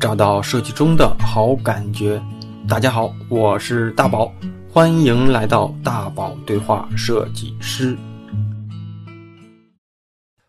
[0.00, 2.22] 找到设计中的好感觉。
[2.68, 4.32] 大家好，我是大宝，
[4.70, 7.98] 欢迎来到大宝对话设计师。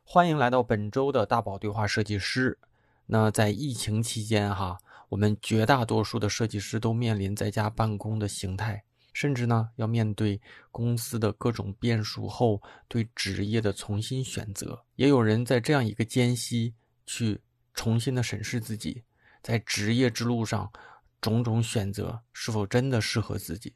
[0.03, 2.59] 欢迎来到本周的大宝对话设计师。
[3.07, 4.77] 那在疫情期间哈，
[5.09, 10.39] 我们绝大多数的设计师都面临在家办公的形态，甚至呢要面对
[10.69, 14.79] 公司的各种变数后对职业的重新选择。
[14.95, 16.75] 也有人在这样一个间隙
[17.07, 17.41] 去
[17.73, 19.01] 重新的审视自己。
[19.49, 20.71] 在职业之路上，
[21.19, 23.73] 种种选择是否真的适合自己，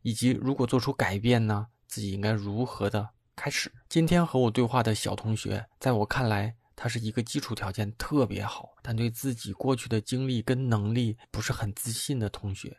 [0.00, 1.66] 以及如果做出改变呢？
[1.86, 3.70] 自己应该如何的开始？
[3.90, 12.78] 今天和我对话的小同学，在我看来，他是一个基础条件特别好，但对自己过去的经历跟能力不是很自信的同学。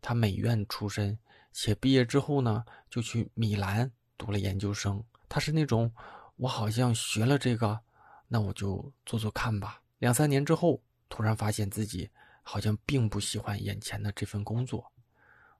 [0.00, 1.18] 他美院出身，
[1.52, 5.02] 且毕业之后呢，就去米兰读了研究生。
[5.28, 5.92] 他是那种，
[6.36, 7.80] 我好像学了这个，
[8.28, 9.82] 那我就做做看吧。
[9.98, 10.80] 两三年之后。
[11.14, 12.10] 突然发现自己
[12.42, 14.84] 好像并不喜欢眼前的这份工作，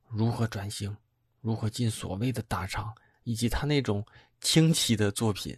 [0.08, 0.94] 如何转型，
[1.42, 4.04] 如何进所谓的大厂，以及他那种
[4.40, 5.56] 清奇的作品，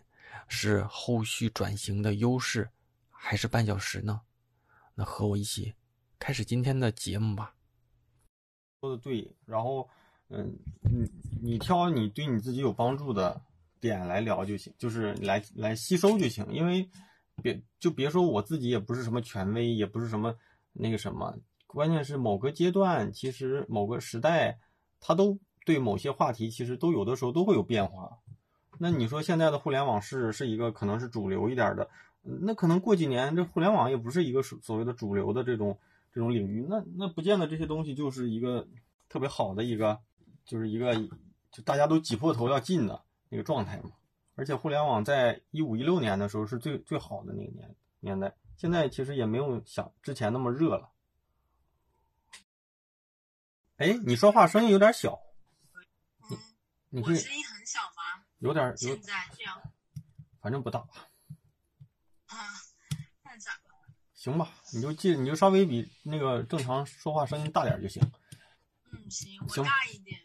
[0.48, 2.68] 是后续转型的优势，
[3.08, 4.20] 还是绊脚石呢？
[4.94, 5.72] 那和我一起
[6.18, 7.54] 开始今天的节目吧。
[8.82, 9.88] 说的对，然后，
[10.28, 11.10] 嗯，你
[11.40, 13.40] 你挑你对你自己有帮助的
[13.80, 16.86] 点来聊就行，就是来来吸收就行，因为。
[17.42, 20.34] 别就别说我自己也不是什么权威，也不是什么
[20.72, 24.58] 那个什么，关键是某个阶段，其实某个时代，
[25.00, 28.18] 它都对某些话题，其实都有的时候都会有变化。
[28.78, 31.88] 那你说现在的互联网是是一个可能是主流一点的，
[32.22, 35.78] 那可能过几年这互联网也不是一个所所谓的主流的这种
[36.12, 38.66] 这种领域，那那不见得这些东西就是一个
[39.08, 39.98] 特别好的一个，
[40.44, 40.94] 就是一个
[41.50, 43.90] 就大家都挤破头要进的那个状态嘛。
[44.36, 50.92] 而且互联网在一五一六年的时候是最最好的那个年年代，现在其实也没有想之前那么热了。
[53.78, 55.18] 哎，你说话声音有点小。
[56.30, 56.38] 嗯，
[56.90, 58.24] 你我声音很小吗？
[58.40, 58.76] 有点。
[58.76, 59.58] 现在这样。
[60.38, 60.80] 反正不大。
[60.80, 62.36] 啊，
[63.24, 63.72] 那咋办？
[64.12, 68.02] 行吧，你就记，你就稍微比那个正常说话声音大点就行。
[68.92, 70.20] 嗯，行，我大一点。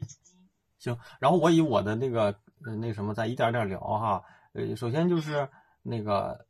[0.80, 2.38] 行，然后我以我的那个。
[2.66, 4.24] 呃，那什么，再一点点聊哈。
[4.54, 5.50] 呃，首先就是
[5.82, 6.46] 那个，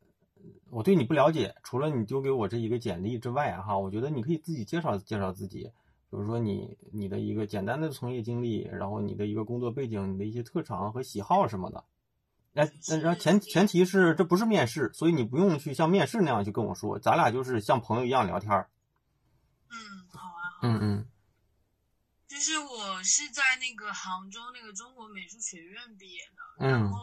[0.70, 5.64] 我对你不了解，除了你丢给我这一个简历之外哈，我觉得你可以自己介绍介绍自己，
[6.10, 11.84] 比如说你你的一个简单的从业经历，然后你的一个工作背景，你的一些特长和喜好什么的。
[12.54, 12.70] 哎，
[13.02, 18.50] 然后前前提是这不是面试，所以你不用去像面试那样去跟我说，咱俩就是像朋友一样聊天
[19.70, 19.76] 嗯，
[20.12, 20.60] 好啊。
[20.62, 21.06] 嗯嗯。
[22.32, 26.96] 就是我是在那个杭州那个中国美术学院毕业的，然后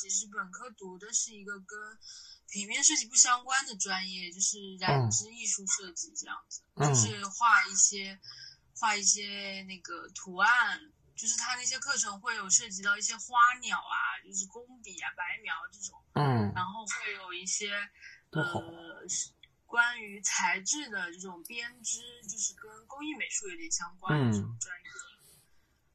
[0.00, 1.78] 其实本科读的是一个跟
[2.50, 8.18] 平面设计不相关的专业，就是染织艺术设计这样子，就是画一些
[8.74, 10.80] 画一些那个图案，
[11.14, 17.70] 就是他那些课程会有涉及到一些花鸟啊，就是工笔啊、白描这种，嗯，然后会有一些
[18.32, 18.42] 呃。
[19.74, 21.98] 关于材质的这种编织，
[22.28, 24.88] 就是跟工艺美术有点相关的这种专业。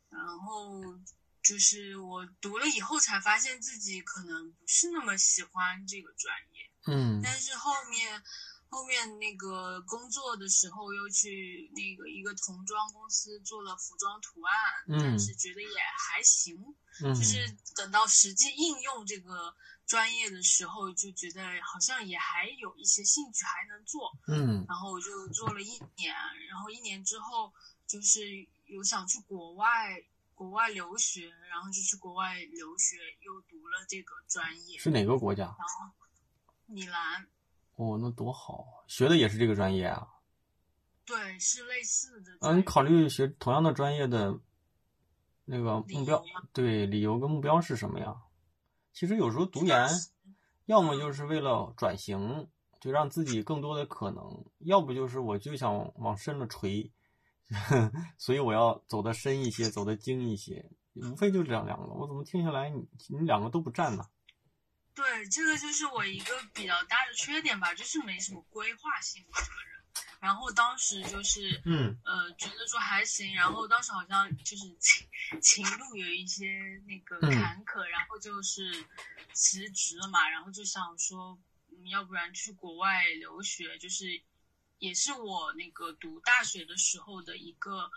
[0.09, 0.99] 然后
[1.41, 6.69] 就是我读了以后才发现自己可能不是那么喜欢这个专业。
[6.87, 7.21] 嗯。
[7.23, 8.21] 但是后面
[8.67, 16.75] 后面那个工作的时候又去那个一个童装公司做了服装图案，但是觉得也还行。
[17.01, 17.15] 嗯。
[17.15, 19.55] 就是等到实际应用这个。
[19.89, 26.13] 专业的时候就觉得好像也还有一些兴趣还能做，嗯，然后我就做了一年，
[26.47, 27.51] 然后一年之后
[27.87, 29.99] 就是有想去国外
[30.35, 34.77] 国外留学，然后就去国外留学，又读了这个专业。
[34.77, 35.45] 是哪个国家？
[35.45, 35.91] 然后
[36.67, 37.27] 米兰。
[37.73, 40.07] 哦，那多好，学的也是这个专业啊？
[41.03, 42.37] 对，是类似的。
[42.47, 44.39] 啊，你考虑学同样的专业的
[45.45, 46.23] 那个目标？
[46.53, 48.15] 对，理由跟目标是什么呀？
[48.93, 49.87] 其实有时候读研，
[50.65, 56.91] 要么就是为了转型，就让自己更多的可能；要不就是我就想往深了锤，
[58.17, 60.69] 所以我要走得深一些，走得精一些。
[60.95, 61.85] 无非就这样两个。
[61.93, 64.03] 我怎么听下来，你你两个都不占呢？
[64.93, 69.23] 对，这个就是我一个比较大的缺点吧，就是没什么规划性。
[70.19, 73.33] 然后当时就是，嗯，呃，觉得说还行。
[73.33, 75.07] 然后当时好像就是情
[75.41, 76.45] 情路有一些
[76.85, 78.85] 那个坎坷，然后就是
[79.31, 80.29] 辞职了嘛。
[80.29, 81.39] 然后就想说，
[81.71, 84.21] 嗯要不然去国外留学，就是
[84.79, 87.89] 也是我那个读大学的时候的一个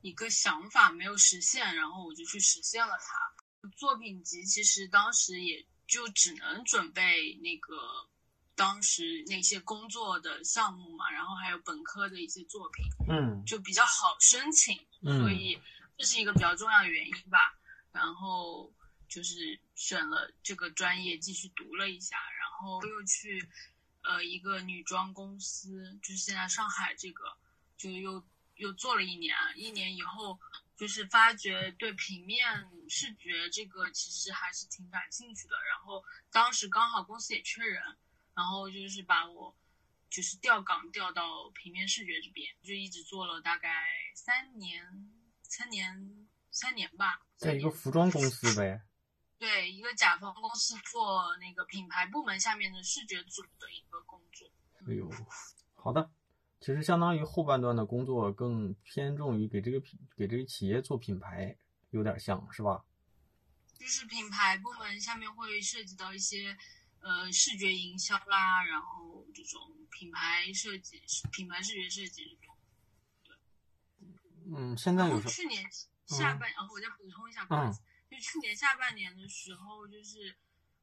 [0.00, 3.70] 一个想法没有实现，然后我就去实现了它。
[3.76, 8.08] 作品集其实当时也就只能准备那个。
[8.58, 15.56] 当时那些工作的项目嘛，然后还有本科的一些作品，嗯，就比较好申请，所以
[15.96, 17.56] 这是一个比较重要的原因吧。
[17.92, 18.74] 然后
[19.08, 23.48] 就是选了这个专业继续读了一下，然后又去
[24.02, 27.22] 呃一个女装公司，就是现在上海这个，
[27.76, 28.26] 就又
[28.56, 30.36] 又做了一年，一年以后
[30.76, 37.96] 就是发觉对平面视觉这个其实还是挺感兴趣的，然后当时刚好公司也缺人。
[38.38, 39.52] 然后就是把我，
[40.08, 43.68] 就是调岗调到平面视觉这边，就一直做了大概
[44.14, 44.80] 三年，
[45.42, 47.20] 三年三年吧。
[47.36, 48.80] 在一个服装公司呗。
[49.38, 54.48] 对，一个甲方公司做那个品牌部门下面的视觉组的一个工作。
[54.86, 55.10] 哎呦，
[55.74, 56.08] 好的，
[56.60, 61.56] 其实相当于后半段的工作更偏重于给这个品给这个企业做品牌，
[61.90, 62.84] 有点像是吧？
[63.74, 66.56] 就是品牌部门下面会涉及到一些。
[67.00, 71.00] 呃，视觉营销啦，然后这种品牌设计、
[71.30, 72.56] 品牌视觉设计这种，
[73.24, 73.36] 对。
[74.52, 75.64] 嗯，现在有去年
[76.06, 77.80] 下半，然后我再补充一下，不好意思，
[78.10, 80.36] 就去年下半年的时候，就是，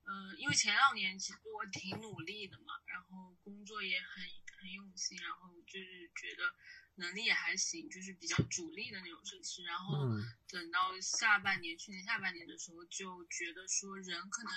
[0.06, 4.23] 嗯，因为前两年其实我挺努力的嘛，然后工作也很
[4.57, 6.56] 很用心，然后就是觉得
[6.95, 9.63] 能力也还行，就是比较主力的那种设计师。
[9.63, 10.07] 然后
[10.47, 14.51] 等到下半年，去年下半年的时候，就觉得说人可能。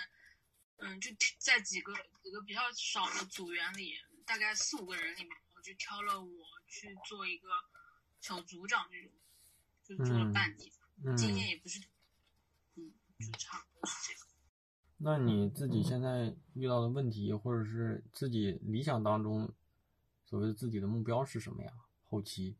[0.78, 1.92] 嗯，就在几个
[2.22, 3.94] 几个比较少的组员里，
[4.24, 7.48] 大概四五个人里面，我就挑了我去做一个
[8.20, 9.12] 小组长这种，
[9.84, 11.80] 就做了半年，经验也不是，
[12.76, 14.26] 嗯，就差不多是这个。
[14.98, 19.52] 那你自己现在遇到的问题，或者是自己理想当中
[20.24, 21.72] 所谓自己的目标是什么呀？
[22.08, 22.56] 后期？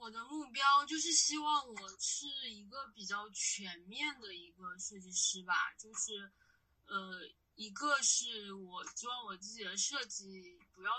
[0.00, 6.32] 嗯，我的目标就是希望我是一个比较全面的一个设计师吧，就是。
[6.86, 7.20] 呃，
[7.54, 10.90] 一个是我希望我自己的设计不要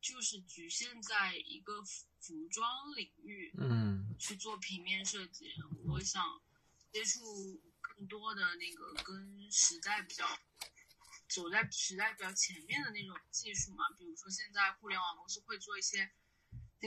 [0.00, 5.52] 就是局限在一个服装领域，嗯，去做平面设计。
[5.88, 6.40] 我想
[6.92, 10.24] 接触更多的那个跟时代比较
[11.28, 16.12] 走在时代比较前面的那种技术嘛，比如说现在互联网公司会做一些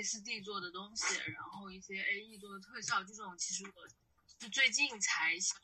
[0.01, 3.87] 4D 做的东西，然后一些 AE 做的特效，这种其实我
[4.39, 5.57] 是最近才想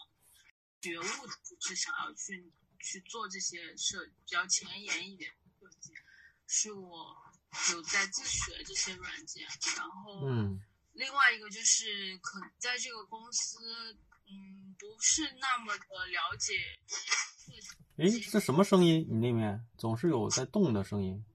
[0.81, 2.51] 觉悟的，就是想要去。
[2.81, 5.29] 去做这些设比较前沿一点
[5.59, 5.91] 设计，
[6.47, 7.13] 是我
[7.73, 9.45] 有在自学这些软件，
[9.75, 10.61] 然后，嗯，
[10.93, 13.93] 另外一个就是可能在这个公司，
[14.27, 16.53] 嗯，不是那么的了解。
[17.97, 19.05] 哎，这什么声音？
[19.09, 21.25] 你那边总是有在动的声音，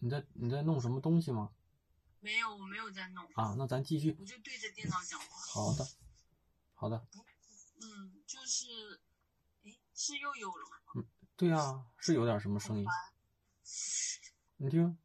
[0.00, 1.50] 你在你在弄什么东西吗？
[2.20, 3.24] 没有，我没有在弄。
[3.34, 4.16] 啊，那咱继续。
[4.18, 5.26] 我就对着电脑讲话。
[5.52, 5.88] 好的，
[6.74, 7.06] 好的。
[7.80, 9.00] 嗯，就是。
[10.00, 10.76] 是又有了吗？
[10.94, 11.04] 嗯，
[11.36, 12.86] 对呀，是有点什么声音。
[14.58, 14.96] 你听。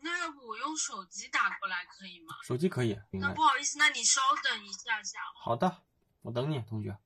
[0.00, 2.34] 那要不我用手机打过来可以吗？
[2.42, 2.98] 手机可以。
[3.12, 5.18] 那不好意思，那你稍等一下下。
[5.34, 5.82] 好的，
[6.22, 6.98] 我等你，同学。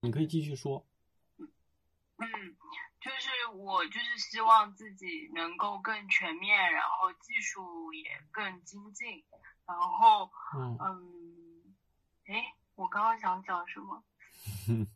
[0.00, 0.88] 你可以继续说。
[1.36, 1.46] 嗯，
[3.00, 9.24] 就是我就是希望自己能够更全面，然后技术也更精进，
[9.66, 11.74] 然后嗯嗯，
[12.26, 14.04] 哎，我刚刚想讲什么？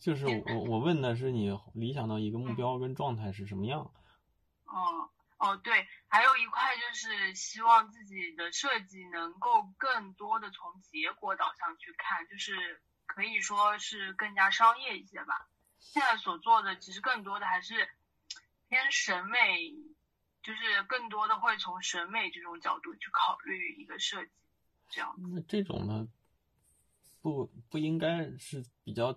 [0.00, 3.92] 就是我我问的是你理想的一个目标跟状态是什么样？
[4.66, 15.48] 哦哦对，还有一块就是希望自己的设计能够更多的从结果导向去看，就是可以说是更加商业一些吧。
[15.80, 17.74] 现在所做的其实更多的还是
[18.68, 19.72] 偏审美，
[20.42, 24.30] 就是更多的会从审美这种角度去考虑一个设计，
[24.88, 25.14] 这样。
[25.32, 26.08] 那这种呢？
[27.22, 29.14] 不不应该是比较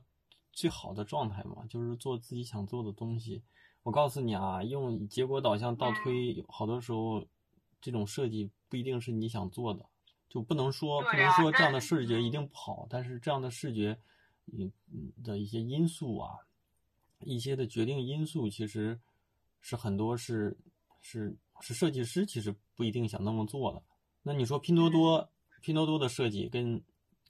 [0.51, 1.65] 最好的状态嘛？
[1.70, 3.41] 就是做自己想做的东西。
[3.84, 7.25] 我告诉你啊，用结果导向倒推，好多时候
[7.79, 9.86] 这种设计不一定是你想做的，
[10.27, 12.88] 就不能说不能说这样的视觉一定不好。
[12.89, 13.98] 但是这样的视觉，
[14.51, 14.70] 嗯
[15.24, 16.36] 的一些因素啊，
[17.25, 18.99] 一些的决定因素，其实
[19.61, 20.57] 是很多是
[21.01, 23.81] 是是设计师其实不一定想那么做的。
[24.21, 25.29] 那你说拼多多，
[25.61, 26.83] 拼多多的设计跟。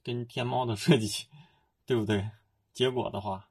[0.05, 1.27] 跟天猫的设计，
[1.85, 2.29] 对不对？
[2.73, 3.47] 结果的话，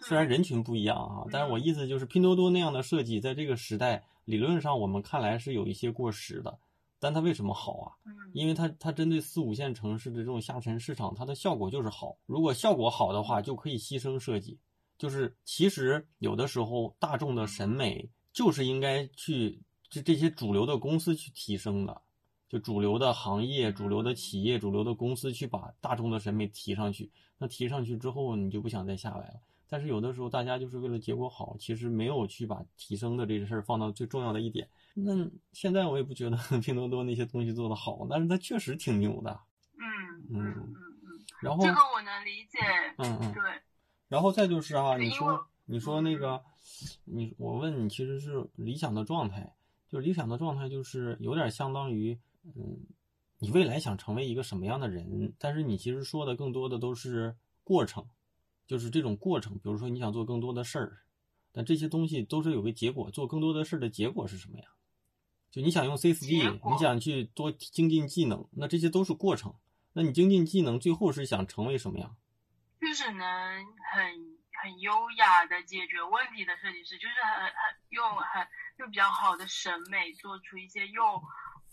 [0.00, 6.58] 虽然人群不一样啊，但是我意思就是，拼多多那样的设计，在这个时代，理论上我们看来是有一些过时的。
[6.98, 7.92] 但它为什么好啊？
[8.32, 12.16] 因为它它针对四五线城市的这种下沉市场，它的效果就是好。
[12.26, 14.58] 如果效果好的话，就可以牺牲设计。
[15.02, 22.02] 就是其实有的时候，大众的审美就是应该去这这些主流的公司去提升的。
[22.48, 29.40] 就主流的行业、主流的企业、主流的公司去把大众的审美提上去，那提上去之后，你就不想再下来了。
[29.68, 34.68] 但是有的时候大家就是为了结果好，其实没有去把提升的这个事儿放到最重要的一点。
[34.94, 39.40] 那现在我也不觉得 拼多多那些东西做的好，但是它确实挺牛的。
[39.80, 39.82] 嗯
[40.30, 41.24] 嗯嗯嗯。
[41.40, 42.58] 然后这个我能理解。
[42.98, 43.32] 嗯嗯。
[43.32, 43.42] 对。
[44.12, 46.42] 然后再就是啊，你说你说那个，
[47.04, 49.54] 你我问你，其实是理想的状态，
[49.88, 52.80] 就是理想的状态就是有点相当于，嗯，
[53.38, 55.32] 你未来想成为一个什么样的人？
[55.38, 58.04] 但是你其实说的更多的都是过程。
[58.66, 60.98] 就是这种过程，比如说你想做更多的事儿，
[61.50, 63.10] 但这些东西都是有个结果。
[63.10, 64.66] 做更多的事儿的结果是什么呀？
[65.50, 69.54] 就你想用 C 四 D，你想去多精进技能，那这些都是过程。
[69.94, 72.12] 那你精进技能，最后是想成为什么呀？
[72.82, 73.24] 就是能
[73.94, 74.02] 很
[74.60, 77.54] 很优雅的解决问题的设计师，就是很很
[77.88, 78.46] 用很
[78.78, 81.22] 用比较好的审美做出一些又。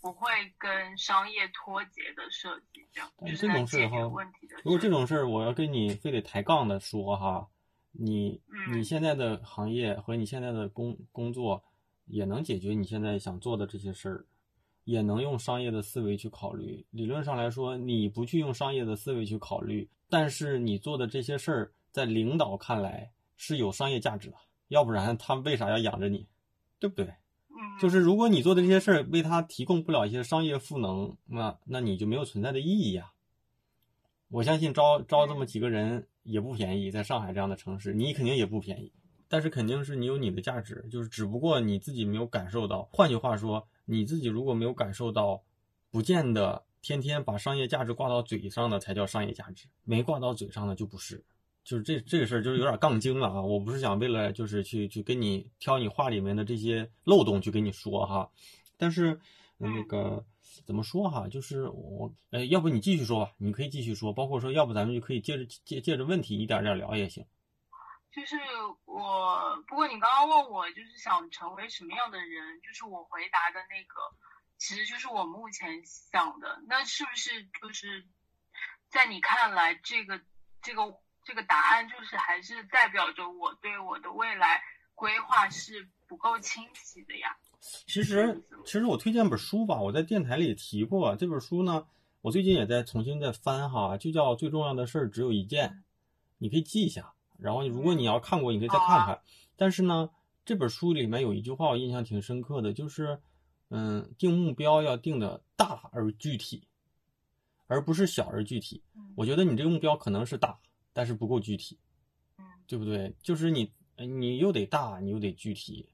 [0.02, 3.98] 不会跟商业脱节的设计，这样就是这种事哈。
[4.64, 7.46] 如果这种事儿，我要跟你非得抬杠的说哈，
[7.92, 8.40] 你
[8.72, 11.62] 你现在的行业和你现在的工工作
[12.06, 14.24] 也能解决你现在想做的这些事儿，
[14.90, 16.84] 也能用商业的思维去考虑。
[16.90, 26.26] 理论上来说，你不去用商业的思维去考虑，但是你做的这些事儿在领导看来是有商业价值的，要不然他为啥要养着你，
[26.80, 27.14] 对不对？
[27.80, 33.12] 就是如果你做的这些事儿为他提供不了一些商业赋能，那那你就没有存在的意义呀。
[34.28, 38.92] 我相信招招这么几个人也不便宜，在上海这样的城市，你肯定也不便宜。
[39.28, 42.88] 但是肯定是你有你的价值，就是只不过你自己没有感受到。
[42.90, 45.42] 换句话说，你自己如果没有感受到，
[45.90, 51.24] 不见得天天把商业价值挂到嘴上的才叫商业价值，没挂到嘴上的就不是。
[51.62, 53.42] 就是这这个事儿，就是有点杠精了啊！
[53.42, 58.30] 我不是想为了就是去去跟你挑你话里面的这些漏洞去跟你说哈，
[58.78, 59.20] 但是
[59.58, 60.24] 那个
[60.64, 67.24] 怎么说哈，就是我哎，要不你继续说吧，你可以继续说，包括说要不咱们就可以借着借借着问题一点点聊也行。
[68.12, 68.36] 就是
[68.84, 73.94] 我，不过你刚刚问我就是想成为什么样的人，就是我回答的那个，
[74.58, 76.62] 其实就是我目前想的。
[76.66, 78.06] 那是不是就是
[78.88, 80.20] 在你看来，这个
[80.62, 81.00] 这个？
[81.22, 84.60] 这个答案就是还是代表着我对我的未来
[84.94, 87.36] 规划是不够清晰的呀。
[87.86, 91.86] 其实，其实我推荐本书吧，我在电台里也提过这本书呢。
[92.22, 95.68] 我最近也在重新在翻哈，就叫《最重要的事儿只有一件》，
[96.38, 97.12] 你可以记一下。
[97.40, 99.20] 然后，如果你要看过，你可以再看看。
[99.56, 100.10] 但是呢，
[100.44, 103.20] 这本书里面有一句话我印象挺深刻的，就是，
[103.68, 106.68] 嗯，定目标要定的大而具体，
[107.66, 108.82] 而不是小而具体。
[109.16, 110.58] 我觉得你这个目标可能是大。
[110.92, 111.78] 但是不够具体，
[112.36, 113.14] 嗯，对不对？
[113.22, 115.88] 就是你，你又得大，你又得具体，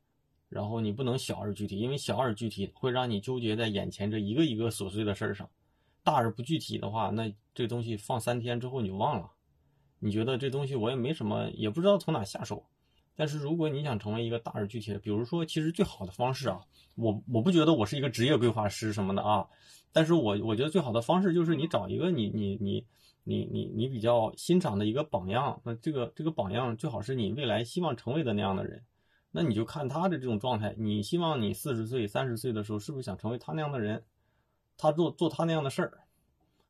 [0.48, 5.48] 然后你不能小而具体，因为小而具体会让你纠结在眼前这一个一个琐碎的事儿上。
[6.02, 9.30] 大而不具体的话，那这东西放三天之后你就忘了。
[9.98, 12.64] 你觉得这东西我也没什么，也不知道从哪下手。
[13.14, 16.60] 但是如果你想成为一个大而具体的，比如说，其实最好的方式啊，
[16.94, 19.46] 我我不觉得我是一个职业规划师什么的啊，
[19.92, 22.86] 但是我我觉得最好的方式就是你找一个你你你。
[23.28, 28.84] 你你你比较欣赏的一个榜样，那这个这个榜样最好是你未来希望成为的那样的人，
[29.32, 34.04] 那你就看他的这种状态，你希望你四十岁、三十岁的时候是不是想成为他那样的人，
[34.78, 35.98] 他做做他那样的事儿，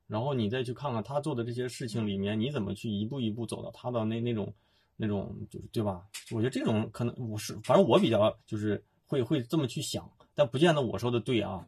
[0.07, 4.53] 然后你再去看看他做的这些事情里面，你怎么去一步一步走到他的那那种
[4.95, 6.03] 那种就是对吧？
[6.31, 11.67] 我觉得这种可能我是反正我比较就是会会这么去想，但不见得我说的对啊，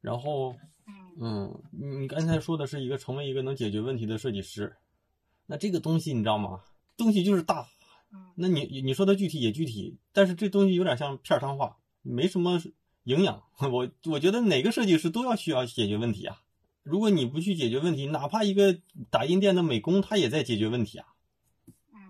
[0.00, 0.54] 然后。
[1.20, 4.76] 嗯，你刚才说的是一个成为一个能解决问题的设计师，
[5.46, 6.60] 那这个东西你知道吗？
[6.96, 7.66] 东西就是大，
[8.36, 12.62] 那你你说的具体也具体，但是这东西有点像片儿汤话，没什么
[13.02, 13.42] 营养。
[13.58, 16.40] 我我觉得哪个设计师都要需要解决问题啊。
[16.88, 18.78] 如果你不去解决问题，哪怕一个
[19.10, 21.06] 打印店的美工，他也在解决问题啊。
[21.92, 22.00] 嗯，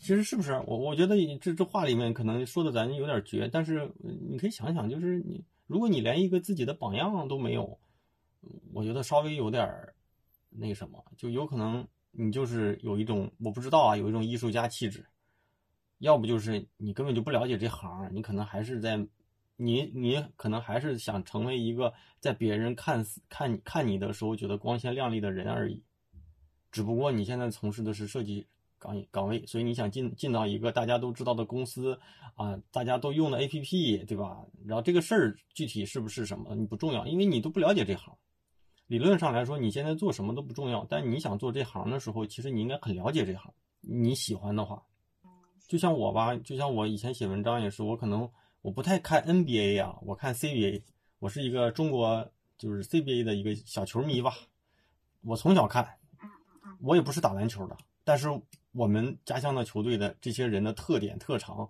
[0.00, 0.52] 其实是不是？
[0.66, 3.92] 我我觉得这这话里面可能说的咱有点绝，但是
[4.28, 7.78] 你可以想想，就是你如果你连一个自己的榜样都没有。
[8.72, 9.68] 我觉得稍微有点
[10.50, 15.04] 那什么，就有可能你就是有一种我不知道啊，有一种艺术家气质，
[15.98, 19.04] 要不就是你根本就不了解这行，你可能还是在
[19.56, 25.82] 你你可能还是想成为一个在别人看看你看你的时候觉得光鲜亮丽的人而已，
[26.70, 28.46] 只不过你现在从事的是设计
[28.78, 31.98] 岗岗位，所以你想进进到一个大家都知道的公司
[32.34, 34.44] 啊，大家都用的 APP 对吧？
[34.66, 38.14] 然后这个事儿具体是不是什么你不重要，因为你都不了解这行。
[38.86, 43.52] 理论上来说，你现在做什么都不重要，但你想做这行的时候，其实你应该很了解这行。
[43.80, 44.80] 你喜欢的话，
[45.66, 48.30] 就像我吧，就像我以前写文章也是，我可能
[48.66, 50.82] 我不太看 NBA 啊，我看 CBA，
[51.20, 54.34] 我是一个中国就是 CBA 的一个小球迷吧。
[55.22, 55.88] 我从小看，
[56.80, 58.26] 我也不是打篮球的，但是
[58.72, 61.68] 我们家乡的球队的这些人的特点特长，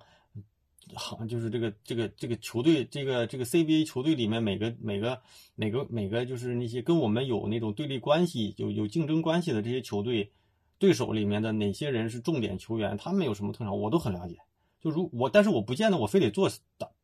[0.95, 5.21] 好就是这个这个这个球队这个这个 CBA 球队里面每个每个
[5.55, 10.33] 每个每个就是那些跟我们有那种对立关系有有竞争关系的这些球队
[10.79, 14.39] 对手里面的哪些人是重点球员，他们有什么特长，我都很了解。
[14.81, 16.51] 就如我，但是我不见得我非得做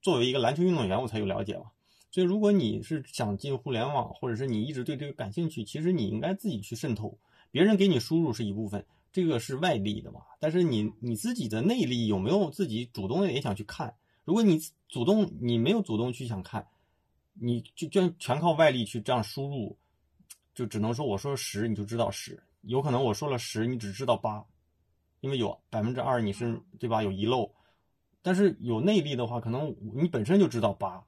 [0.00, 1.64] 作为一个篮球运动员我才有了解嘛。
[2.10, 7.18] 所以如果你是想进互联网，或者是你一直对这个感兴趣，其实你应该自己去渗透。
[7.50, 10.20] 别人给你输入是一部分，这个是外力的嘛。
[10.38, 13.94] 但是你你自己的内力有没有自己主动的也想去看？
[14.24, 16.66] 如果你主动你没有主动去想看，
[17.32, 19.78] 你就就全靠外力去这样输入，
[20.54, 24.44] 就只能说我说十你就知道十，有可能我说了十你只知道八，
[25.20, 27.50] 因为有百分之二你是对吧有遗漏。
[28.22, 31.02] 但是有内力的话，可能你本身就知道八。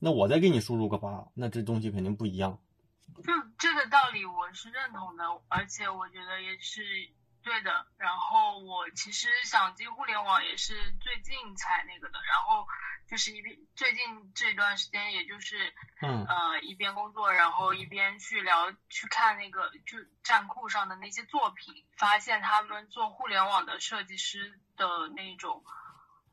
[0.00, 2.58] 那我再给你输入个八，那这东西肯定不一样。
[3.22, 6.82] 就这个道理我是认同的，而且我觉得也是
[7.42, 7.86] 对的。
[7.98, 12.18] 然后我其实想进互联网也是最近才那个的。
[12.26, 12.66] 然后
[13.08, 25.62] 就是一边最近这段时间，也就是嗯呃一边工作，然后一边去聊去看那个就站酷上的那些作品，发现他们做互联网的设计师的那种。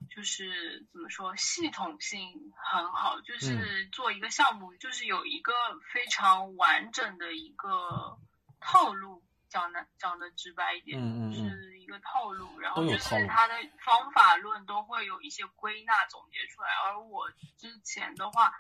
[0.10, 5.54] 就是怎么说，系统性很好，就是做一个项目，就是有一个
[5.94, 8.18] 非常完整的一个
[8.60, 11.00] 套路，讲的讲的直白一点，
[11.34, 13.54] 是一个套路，然后就是它的
[13.86, 18.52] 方法论都会有一些归纳总结出来，而我之前的话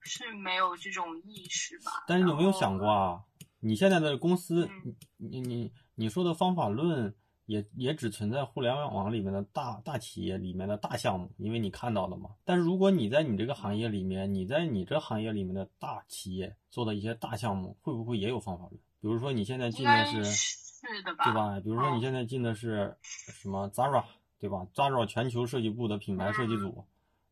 [0.00, 2.04] 是没有这种意识吧。
[2.06, 3.20] 但是你有没有想过啊？
[3.60, 4.70] 你现在的公司，
[5.16, 7.14] 你你你说的方法论。
[7.46, 12.30] 也也只存在互联网里面的大大企业里面的大项目，因为你看到了嘛。
[12.44, 18.80] 但是如果你在你这个行业里面，你在你这行业里面的大企业做的一些大项目，会不会也有方法论？
[19.00, 21.24] 比如说你现在进的是，是的吧？
[21.24, 21.60] 对吧？
[21.60, 24.04] 比如说你现在进的是什么 Zara，
[24.40, 26.84] 对吧？Zara 全球设计部的品牌设计组，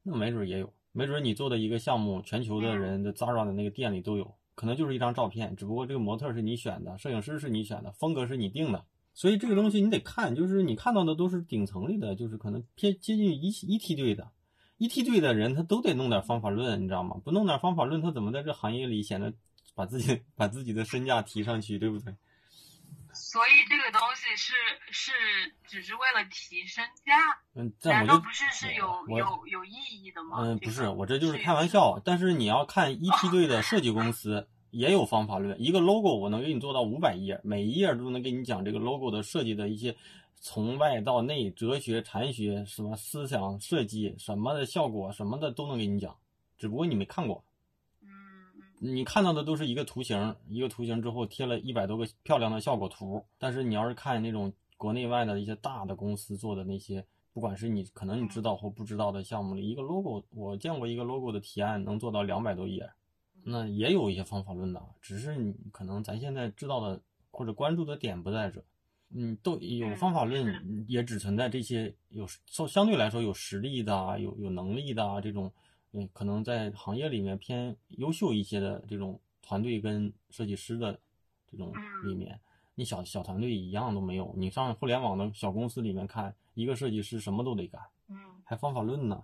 [0.05, 8.85] 那没准也有，没准你做的一个项目，全球的人的 Zara 的那个店里都有，可能就是一张照片，只不过这个模特是你选的，摄影师是你选的，风格是你定的。
[9.17, 14.33] 所以这个东西你得看，就是你看到的都是顶层里的，就是可能偏接近一一梯队的，
[14.77, 17.17] 一梯队的人他都得弄点方法论，你知道吗？
[17.25, 19.33] 不弄点方法论，他怎么在这行业里显得
[19.77, 22.13] 把自己把自己的身价提上去，对不对？
[23.13, 24.53] 所以这个东西是
[24.91, 25.13] 是
[25.65, 27.15] 只是为了提身价，
[27.55, 28.85] 嗯，难道不是是有
[29.17, 30.39] 有有意义的吗？
[30.41, 32.01] 嗯，不是，我这就是开玩笑。
[32.05, 34.49] 但是你要看一梯队的设计公司。
[34.75, 39.95] 也有方法论，一个 logo 我能给你做到五百页，每一页都能给你讲这个 logo 的设计的一些
[40.41, 46.17] 从外到内哲学、禅学、什么思想设计、什么的效果什么的都能给你讲，
[46.59, 47.45] 只不过你没看过。
[48.03, 48.09] 嗯，
[48.81, 62.91] 你看到的都是一个图形，一个图形之后贴了一百多个漂亮的效果图，但是你要是看那种国内外的一些大的公司做的那些，不管是你可能你知道或不知道的项目里，一个 logo 我见过一个 logo 的提案能做到两百多页。
[63.47, 68.65] 那也有一些方法论的，只是你可能咱现在知道的或者关注的点不在这，
[69.11, 75.53] 嗯，都有方法论，也只存在这些有相相对来说有实力的、有有能力的这种，
[75.93, 80.99] 嗯，可能在行业里面偏优秀一些的这种团队跟设计师的
[81.47, 81.71] 这种
[82.05, 82.41] 里面，
[82.75, 84.35] 你小小团队一样都没有。
[84.39, 89.23] 你上互联网的小公司里面看，一个设计师什么都得干，嗯，还方法论呢。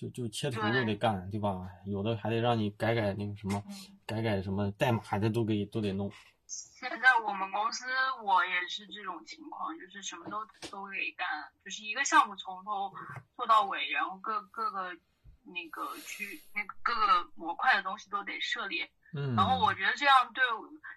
[0.00, 1.68] 就就切图就得干，对吧？
[1.84, 3.62] 有的还得让你改改那个什么，
[4.06, 6.10] 改改什么代码，还得都给都得弄。
[6.46, 7.84] 现在我们公司
[8.24, 11.28] 我也是这种情况，就是什么都都得干，
[11.62, 12.90] 就是一个项目从头
[13.36, 14.96] 做到尾，然后各各个
[15.44, 18.90] 那个区那个各个模块的东西都得涉猎。
[19.12, 19.36] 嗯。
[19.36, 20.42] 然后我觉得这样对，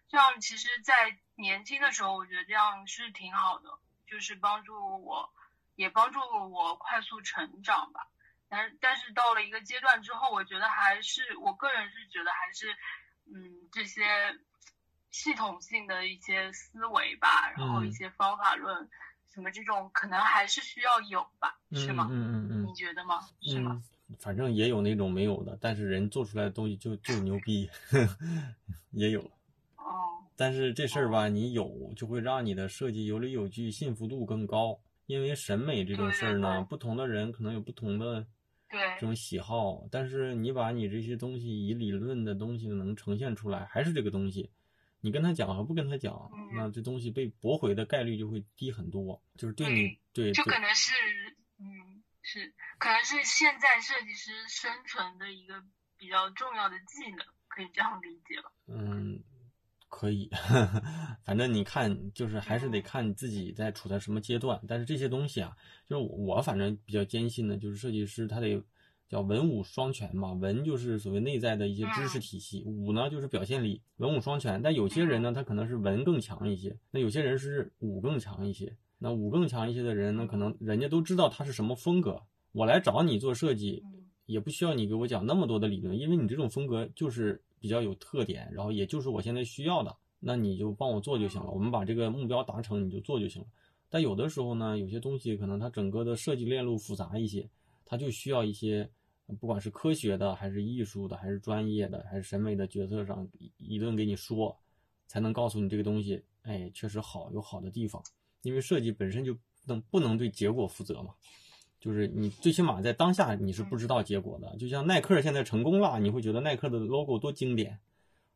[0.08, 0.94] 这样其实，在
[1.36, 3.70] 年轻的时候，我觉得这样是挺好的，
[4.08, 5.30] 就是帮助我，
[5.76, 8.08] 也帮助我快速成长吧。
[8.56, 12.68] 但但是到了一个阶段之后，我觉得还是我个人是觉得还是，
[13.26, 14.04] 嗯，这些
[15.10, 18.88] 系统性的一些思维吧，然后一些方法论，
[19.34, 22.08] 什么这种可能还是需要有吧，是吗？
[22.12, 23.22] 嗯嗯嗯，你觉得吗？
[23.42, 23.82] 是吗？
[24.20, 27.68] 反正也有那种没有的，但是人做出来的东西就就牛逼，
[28.92, 29.22] 也有。
[29.78, 30.22] 哦。
[30.36, 38.28] 但是这事儿吧，你有就会让你的设计有理有据，信服度更高，因为审美这种事儿呢，不同的人可能有不同的。
[39.00, 44.50] 这种喜好，但是你把你这些东西以理论的东西能呈现出来，还是这个东西，
[45.02, 49.22] 你跟他讲和不跟他讲，那这东西被驳回的概率就会低很多。
[49.38, 50.94] 就是对你对，就可能是
[51.60, 55.64] 嗯是，可能是现在设计师生存的一个
[55.98, 58.52] 比较重要的技能，可以这样理解吧？
[58.68, 59.22] 嗯，
[59.95, 60.27] 可以，
[61.23, 64.60] 反正你看，就是还是得看你自己在处在什么阶段。
[64.67, 65.56] 但是这些东西啊，
[65.88, 68.60] 就是我反正比较坚信的，就是设计师他得
[69.08, 70.34] 叫文武双全嘛。
[70.34, 74.60] 文就是所谓内在的一些知识体系，武呢就是表现力，文武双全。
[74.62, 78.75] 但有些人呢，他可能是文更强一些，那有些人是武更强一些。
[78.97, 82.23] 那武更强一些的人，那可能人家都知道他是什么风格。
[82.51, 83.84] 我来找你做设计，
[84.26, 87.42] 也不需要你给我讲那么多的理论，因为你这种风格就是。
[87.64, 91.50] 比较有特点，然后也就是我现在需要的，那你就帮我做就行了。
[91.50, 93.48] 我们把这个目标达成，你就做就行了。
[93.90, 97.50] 但有的时候呢，有些东西可能它整个的设计链路复杂一些，
[97.86, 98.90] 它就需要一些，
[99.40, 104.60] 不管是科学的，还是艺术的，还是专业的，还是审美的角色上一顿给你说，
[105.08, 108.04] 才能告诉你这个东西，哎，确实好，有好的地方。
[108.42, 111.14] 因为设计本身就能不能对结果负责嘛？
[111.84, 117.78] 就是你最起码在当下你是不知道结果的，就像耐克现在成功了，你会觉得耐克的 logo 多经典。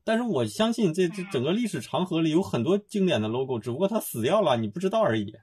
[0.04, 5.34] 但是我相信这这整个历史长河里有很多经典的 logo，只不过它死掉了，你不知道而已，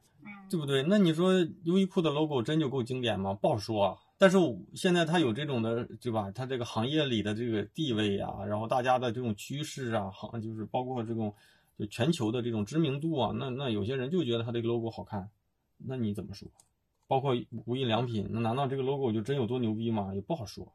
[0.50, 0.82] 对不对？
[0.82, 3.32] 那你说优衣库的 logo 真就够经典吗？
[3.32, 3.96] 不好说啊。
[4.18, 4.36] 但是
[4.74, 6.30] 现在它有这种的，对吧？
[6.30, 11.34] 它这个行业里的这个地位啊，然后大家的这种趋势啊，行就是包括这种
[11.78, 15.30] 就全球的这种知名度啊，那那有些人就觉得它这个 logo 好看，
[15.78, 16.46] 那你怎么说？
[17.06, 17.34] 包括
[17.66, 20.14] 无印良品，那难道这个 logo 就真有多牛逼吗？
[20.14, 20.74] 也不好说。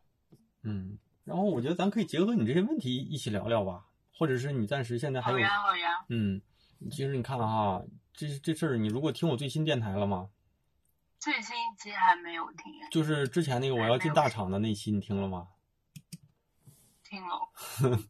[0.62, 6.06] 嗯，然后我觉得咱可以结合你这些问题一起聊聊吧，或者是你暂时现在还有，好呀好呀。
[6.10, 6.42] 嗯，
[6.92, 10.30] 其实你看了哈，这这事儿你如果听我最新电台了吗？
[11.20, 12.72] 最新一期还没有听。
[12.92, 15.48] 就是之前那个我要进大厂的那期，你听了吗？
[17.04, 18.08] 听了。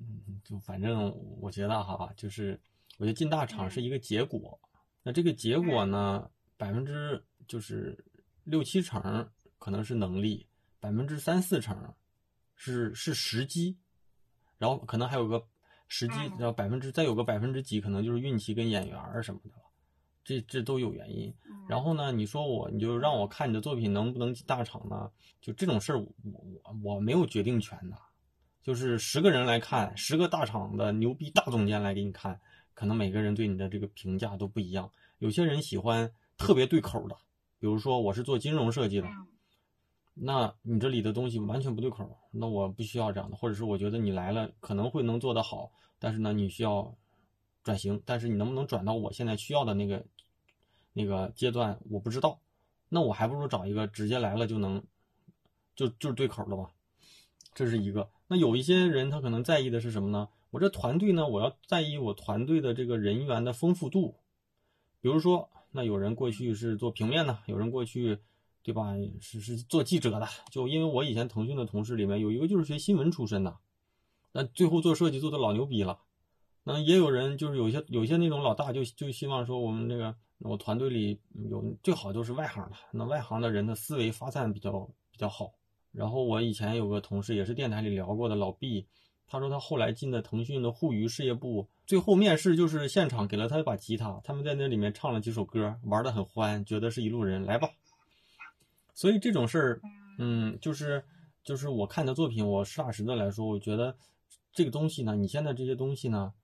[0.00, 2.60] 嗯， 就反正我觉得哈，就是
[2.98, 4.58] 我觉得进大厂是一个结果，
[5.02, 6.30] 那这个结果呢？
[6.62, 7.98] 百分之就是
[8.44, 10.46] 六七成可能是能力，
[10.78, 11.92] 百分之三四成
[12.54, 13.76] 是是时机，
[14.58, 15.44] 然后可能还有个
[15.88, 19.64] 时机，然后百分之再有个百分之几可能就是运气跟眼缘什么的了，
[20.22, 21.34] 这这都有原因。
[21.68, 25.10] 然后呢，你说我你就让我看你的作品能不能进大厂呢？
[25.40, 27.98] 就这种事儿，我我我没有决定权的，
[28.62, 32.40] 就是十个人来看，十个大厂的牛逼大总监来给你看，
[32.72, 36.08] 可能每个人对你的这个评价都不一样，有些人喜欢。
[36.36, 37.16] 特别对口的，
[37.58, 39.08] 比如说我是做金融设计的，
[40.14, 46.94] 那你这里的东西完全不对口，那我不需要这样的，或者是我觉得你来了可能会能做得好，但是呢你需要
[47.62, 50.04] 转型，但是你能不能转到我现在需要的那个
[50.92, 52.40] 那个阶段，我不知道，
[52.88, 54.82] 那我还不如找一个直接来了就能
[55.76, 56.70] 就就是对口的吧，
[57.54, 58.10] 这是一个。
[58.26, 60.28] 那有一些人他可能在意的是什么呢？
[60.50, 64.16] 我这团队呢，我要在意我团队的这个人员的丰富度，
[65.00, 65.48] 比如说。
[65.72, 68.18] 那有人过去是做平面的，有人过去，
[68.62, 68.94] 对吧？
[69.20, 70.28] 是是做记者的。
[70.50, 73.56] 就因为我以前腾讯的同事里面有一个就是学新闻出身的，
[74.32, 75.98] 那最后做设计做的老牛逼了。
[76.64, 81.18] 那也有人就是有些有些那种老大就就希望说我们这个我团队里
[81.50, 85.52] 有最好就是外行的，那外行的人的思维发散比较比较好。
[85.90, 88.86] 然后我以前有个同事也是电台里聊过的老毕。
[89.26, 97.70] 他说他后来进的腾讯的互娱事业部，最后面试就是现场给了他一把吉他，他们在那里面唱了几首歌，玩的很欢，觉得是一路人，来吧。
[98.94, 99.80] 所以这种事儿，
[100.18, 101.02] 嗯，就是
[101.42, 103.96] 就是我看的作品，我实打实的来说，我觉得
[104.52, 106.34] 这个东西呢，你现在这些东西呢，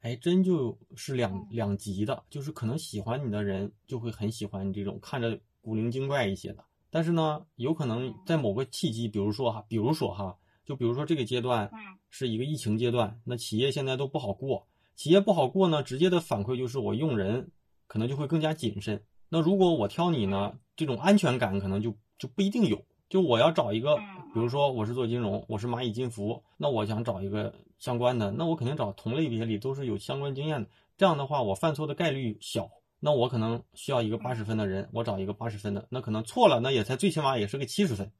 [0.00, 10.36] 哎，真就是两两极的，就是可能喜欢你的人就会很喜欢你这种看着古灵精怪一些的，但是呢，有可能在某个契机，比如说哈，比如说哈。
[10.64, 11.68] 就比如说这个阶段，
[12.14, 17.50] 是一个疫情阶段，那企业现在都不好过，企业不好过呢，直接的反馈就是我用人
[17.86, 19.02] 可能就会更加谨慎。
[19.30, 22.84] 那如果我挑你呢，这种安全感可能就就不一定有。
[23.08, 30.68] 就我要找一个，比如说我是做金融，我是蚂蚁金服，那我想找一个相关的，那我肯定找同类别里都是有相关经验的。
[30.98, 32.70] 这样的话，我犯错的概率小。
[33.00, 38.12] 那我可能需要一个八十分的人，我找一个八十分的，那可能错了，那也才最起码也是个七十分。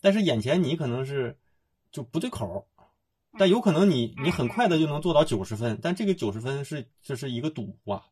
[0.00, 1.36] 但是眼前你可能是。
[1.92, 2.66] 就不对口，
[3.38, 8.02] 但有可能你你很快的就能做到九十分，但这个九十分是这是一个赌啊，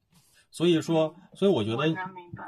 [0.51, 1.95] 所以说，所以我觉得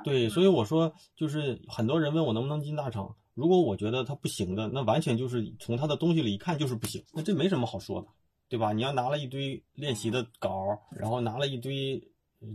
[0.04, 8.08] 对，所以我说就是很多人问我能不能进大厂，如果我觉得他不行的，那完全就是从他的东西里一看就是不行，那这没什么好说的，
[8.48, 8.72] 对吧？
[8.72, 12.02] 你要拿了一堆练习的稿，然后拿了一堆，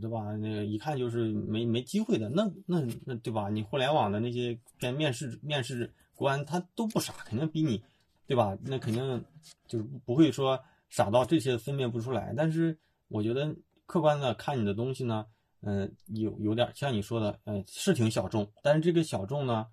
[0.02, 0.36] 对吧？
[0.36, 3.50] 那个一看就是没没机会的，那那那对吧？
[3.50, 7.84] 你互联网的那些面面试面试官他都不傻，肯定比你。
[8.28, 8.58] 对吧？
[8.62, 9.24] 那肯定
[9.68, 10.60] 就是不会说
[10.90, 12.34] 傻到这些分辨不出来。
[12.36, 15.26] 但是我觉得客观的看你的东西呢，
[15.62, 18.52] 嗯，有有点像你说的，嗯，是挺小众。
[18.62, 19.66] 但是这个小众呢，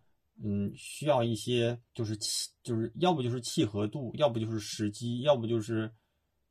[0.43, 5.91] 嗯，需要一些就是契，就是要不就是契合度，要不就是时机，要不就是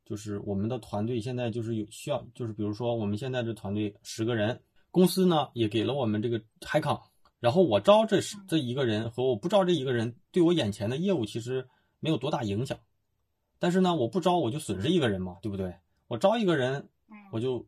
[0.06, 4.62] 就是我们的团队现在就是有需要，就是比如说我们现在这团队十个人，
[4.92, 7.02] 公司呢也给了我们这个海康，
[7.40, 11.66] 然后我招这十这一个人和我不招这一个人，对我眼前的业务其实
[12.04, 12.78] 没有多大影响，
[13.60, 15.74] 但是呢，我不招我就损失一个人嘛，对不对？
[16.08, 16.90] 我招一个人，
[17.32, 17.66] 我就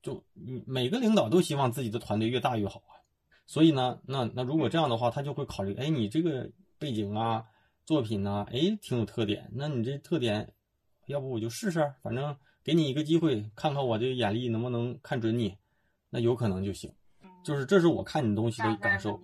[0.00, 0.24] 就
[0.66, 3.04] 每个领导都希望自己的团队越大越好啊，
[3.44, 7.44] 所以呢，那那如果这样的话，他就会考虑，哎，你这个背景啊。
[7.86, 8.46] 作品呢？
[8.52, 9.50] 哎，挺有特点。
[9.52, 10.52] 那你这特点，
[11.06, 15.56] 要不我就试试，反正给你一个机会，看看我这眼力能不能看准你。
[16.08, 16.92] 那有可能就行。
[17.42, 19.20] 就是这是我看你东西的感受。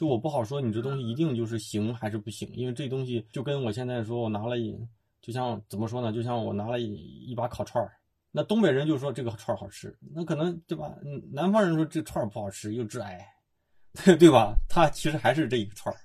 [0.00, 4.74] 就我不好说你这东西一定就是行还是不行，因为这东西就跟我现在说我拿了一，
[5.20, 6.10] 就像怎么说呢？
[6.10, 6.94] 就像我拿了一
[7.26, 7.92] 一把烤串儿，
[8.30, 10.96] 那东北人就说这个串儿好吃，那可能对吧？
[11.30, 13.22] 南方人说这串儿不好吃，又致癌，
[14.02, 14.56] 对 对吧？
[14.70, 16.00] 它其实还是这一个串儿。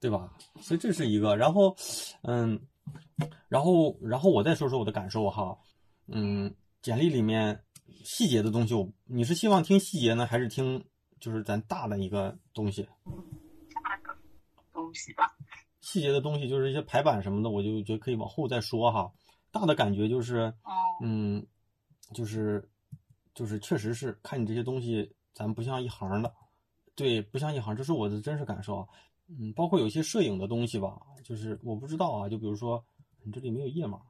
[0.00, 0.32] 对吧？
[0.62, 1.76] 所以这是一个，然后，
[2.22, 2.58] 嗯，
[3.48, 5.58] 然后，然后我再说说我的感受哈，
[6.06, 7.62] 嗯，简历里面
[8.02, 10.82] 细节的东西，我你是希望听细节呢，还是听
[11.20, 12.82] 就是咱大的一个东西？
[13.82, 14.16] 大的
[14.72, 15.36] 东西吧。
[15.80, 19.12] 细节的东西就是一些排版什么的，我就觉得可以往后再说哈。
[19.52, 20.52] 大的感觉就是，
[21.02, 21.46] 嗯，
[22.12, 22.68] 就是
[23.34, 26.34] 就是确实是看你这些东西，咱不像一行的，
[26.94, 28.86] 对，不像一行，这是我的真实感受。
[29.28, 32.84] 嗯，包括有些摄影的东西吧，就是我不知道啊，就比如说
[33.22, 34.00] 你这里没有页码，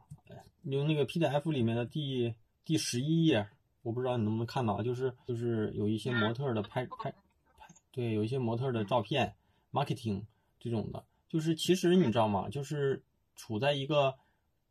[0.65, 3.49] 用那个 PDF 里面的第第十一页，
[3.87, 7.13] 我不知道你能不能看到，就是就是有一些模特的拍拍
[7.57, 9.37] 拍，对，有一些模特的照片
[9.71, 10.25] ，marketing
[10.59, 12.49] 这种的，就是其实你知道吗？
[12.49, 13.05] 就是
[13.37, 14.17] 处在一个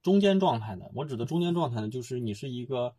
[0.03, 2.93] 中间状态的，我指的中间状态呢，就是你是一个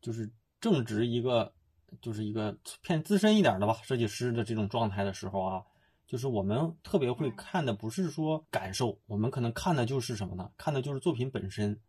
[0.00, 1.52] 就是正值一个
[2.00, 5.62] 就是一个偏资深一点的吧，设计师的这种状态的时候啊。
[6.04, 10.50] 就是我们特别会看的，不是说感受，我们可能看的就是什么呢？
[10.58, 11.80] 看的就是作品本身，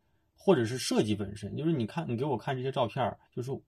[0.46, 1.56] 或者是设计本身。
[1.56, 3.62] 就是你看，你给我看这些照片，就是我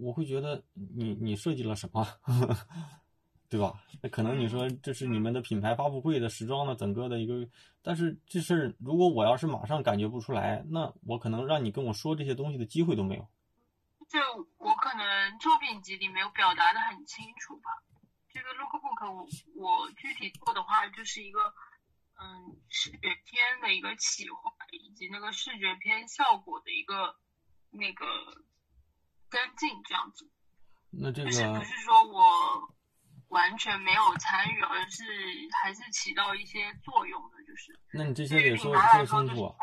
[0.00, 0.64] 我会觉得
[0.96, 2.06] 你你设计了什么，
[3.50, 3.74] 对吧？
[4.00, 7.46] 那可能你说这是你们的品牌发布会的时装的整个的一个，
[7.82, 13.28] 但是这事儿如果我要是马上感觉不出来，那我可能让你跟我说这些东西的机会都没有。
[14.08, 14.18] 就
[14.56, 17.70] 我可能作品集里没有表达的很清楚吧。
[18.32, 21.40] 这个 lookbook 我我具体做的话就是一个
[22.20, 27.16] 嗯视觉片的一个企划，以及那个视觉片效果的一个
[27.70, 28.06] 那个
[29.28, 30.30] 跟进这样子。
[30.90, 32.74] 那这个是不是说我
[33.28, 35.02] 完全没有参与，而是
[35.62, 37.42] 还是起到一些作用的？
[37.44, 39.54] 就是那你这些得说说清楚。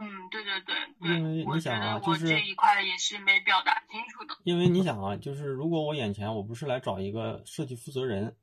[0.00, 4.36] 嗯，对对对，因为你想啊，就是这一块也是没表达清楚的。
[4.44, 8.36] 因为你想啊，就是如果我眼前我不是来找一个设计负责人，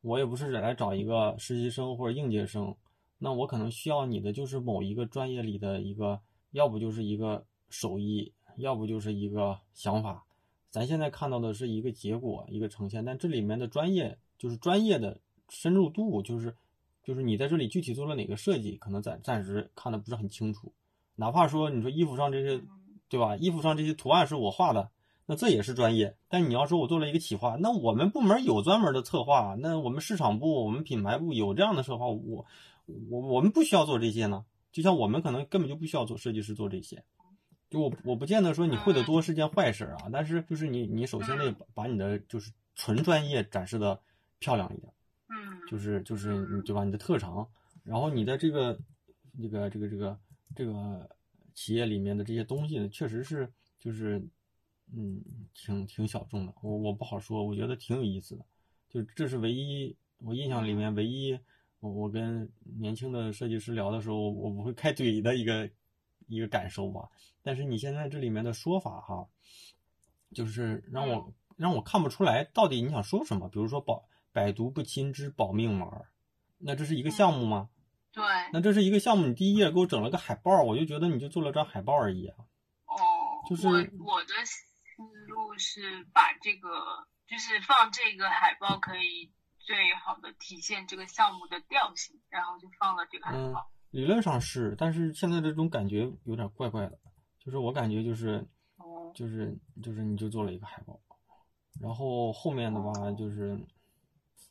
[0.00, 2.74] 我也不是来找一个实习生或者应届生，
[3.18, 6.20] 那我可能需要你的就是某一个专业里的一个，
[6.52, 10.24] 要不就是一个手艺，要不就是一个想法。
[10.70, 16.54] 咱现在看到的是一个结果，一个呈现，但这里面的专业就是专业的深入度，就是
[17.02, 20.72] 就是你在这里具体做了哪个设计，可能暂暂时看的不是很清楚。
[21.16, 22.62] 哪怕说你说衣服上这些，
[23.08, 23.36] 对吧？
[23.36, 24.90] 衣服上这些图案是我画的，
[25.28, 26.16] 那这也是专业。
[26.28, 32.46] 但你要说我做了一个企划，那我们部门有专门的策划，那我们市场部、我们品牌部有这样的策划，我
[33.10, 34.46] 我我们不需要做这些呢。
[34.72, 37.04] 就像我们可能根本就不需要做设计师做这些。
[37.68, 44.00] 就我我不见得说你会的多是件坏事啊，但是就是你你首先得把你的就是纯专业展示的
[44.38, 44.92] 漂亮一点，
[45.28, 46.82] 嗯，就是就是你对吧？
[46.84, 47.46] 你的特长，
[47.84, 48.78] 然后你的这个
[49.40, 50.18] 这个这个这个。
[50.56, 51.08] 这个
[51.54, 54.20] 企业里面的这些东西呢，确实是就是，
[54.96, 55.22] 嗯，
[55.54, 56.52] 挺挺小众的。
[56.62, 58.44] 我我不好说，我觉得挺有意思的。
[58.88, 61.38] 就这是唯一我印象里面唯一，
[61.80, 65.70] 我我跟年轻的设计师聊的时候，我不会开怼的一个
[66.26, 67.08] 一个感受吧。
[67.42, 69.28] 但是你现在这里面的说法哈，
[70.34, 73.48] 就是让我让我看不出来到底你想说什么。
[73.48, 76.06] 比如说保百毒不侵之保命丸，
[76.58, 77.68] 那这是一个项目吗？
[78.10, 82.36] 对，那这是一个项目，你第一页给我整了个海报，我就觉得你就做了张海报而已啊。
[82.86, 82.96] 哦，
[83.48, 84.64] 就是我的思
[85.26, 86.68] 路是把这个，
[87.26, 93.70] 就是放这个海报可以最好的体现这个项目的调性，然后就放了这个海报。
[93.90, 96.98] 理论上是，但是现在这种感觉有点怪怪的，
[97.38, 98.46] 就是我感觉就是，
[99.14, 101.00] 就是就是你就做了一个海报，
[101.80, 103.58] 然后后面的吧就是，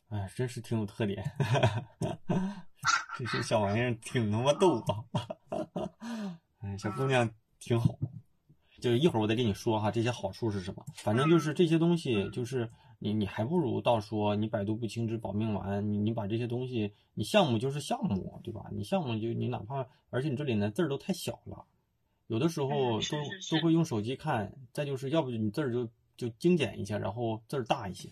[0.08, 1.24] 哎，真是挺有特点。
[3.16, 5.04] 这些小玩意儿挺他妈逗啊！
[6.62, 7.88] 哎，小姑娘挺好。
[8.80, 10.84] 就一会儿我再跟你说哈，这些好处是什么。
[10.94, 18.66] 反正就是这些东西，就是你你还不如到说你百毒不侵之保命丸，你你把这些东西，你项目就是项目，对吧？
[18.72, 21.64] 你项目就你哪怕，而且你这里呢字儿都太小了，
[22.28, 23.00] 有的时候都
[23.50, 28.08] 都会用手机看，再就是要不你字儿就就精简一下，然后字儿大一些。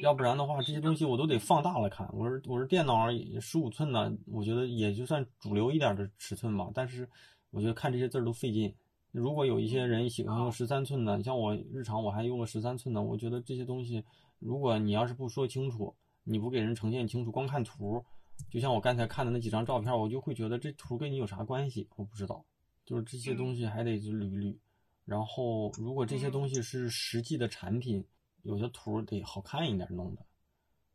[0.00, 2.08] 要不然的话，这些东西我都得放大了看。
[2.12, 3.08] 我说我说电脑
[3.40, 6.68] 十五寸的，我觉得也就算主流一点的尺寸吧。
[6.74, 7.08] 但是
[7.50, 8.74] 我觉得看这些字儿都费劲。
[9.16, 14.04] 如果有一些人喜欢用十三寸的，像我日常我还用个十三寸的，我觉得这些东西，
[14.38, 18.04] 如果你要是不说清楚，你不给人呈现清楚，光看图，
[18.50, 21.88] 就像我刚才看的那几张照片，我就会觉得这图跟你有啥关系？
[21.96, 22.44] 我不知道。
[22.84, 24.56] 就是这些东西还得就捋捋。
[25.04, 28.04] 然后如果这些东西是实际的产品。
[28.42, 30.24] 有些图得好看一点弄的，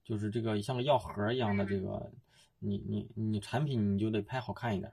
[0.05, 2.10] 就是这个像个药盒一样的这个，
[2.60, 4.89] 你你你产品你就得拍好看一点，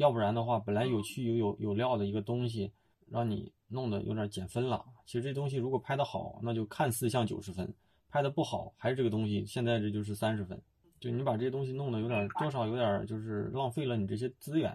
[0.00, 2.72] 要不然的话，本来有趣有有有料的一个东西，
[3.06, 4.82] 让你弄得有点减分了。
[5.04, 7.66] 其实这东西如果拍得好，那就看似像九十分；
[8.08, 10.58] 拍的不好，还是这个东西，现在这就是三十分。
[11.00, 14.74] 就你把这些东西弄得有点多少有点就是浪费了你这些资源。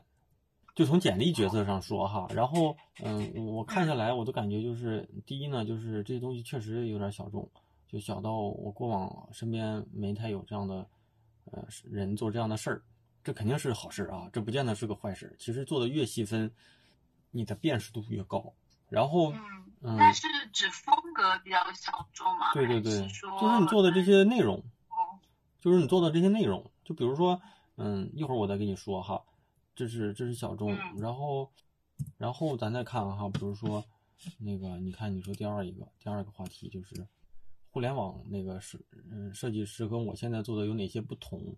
[0.75, 7.49] 就从简历角色上说哈，然后嗯，我看下来我都感觉就是第一呢，就是这些东西确实有点小众，
[7.87, 10.85] 就小到我过往身边没太有这样的
[11.45, 12.83] 呃人做这样的事儿，
[13.25, 15.35] 这肯定是好事啊，这不见得是个坏事。
[15.39, 16.49] 其实做的越细分，
[17.31, 18.53] 你的辨识度越高。
[18.87, 19.33] 然后
[19.81, 22.53] 嗯，但是指风格比较小众嘛？
[22.53, 24.63] 对对对，就是你做的这些内容，
[25.59, 27.41] 就是你做的这些内容，就比如说
[27.77, 29.23] 嗯，一会儿我再跟你说哈。
[29.73, 31.51] 这是这是小众，然后，
[32.17, 33.83] 然后咱再看哈，比如说，
[34.37, 37.05] 那个你看你说第二一个第二个话题就是
[37.71, 38.79] 互联网那个设
[39.11, 41.53] 嗯设计师跟我现在做的有哪些不同？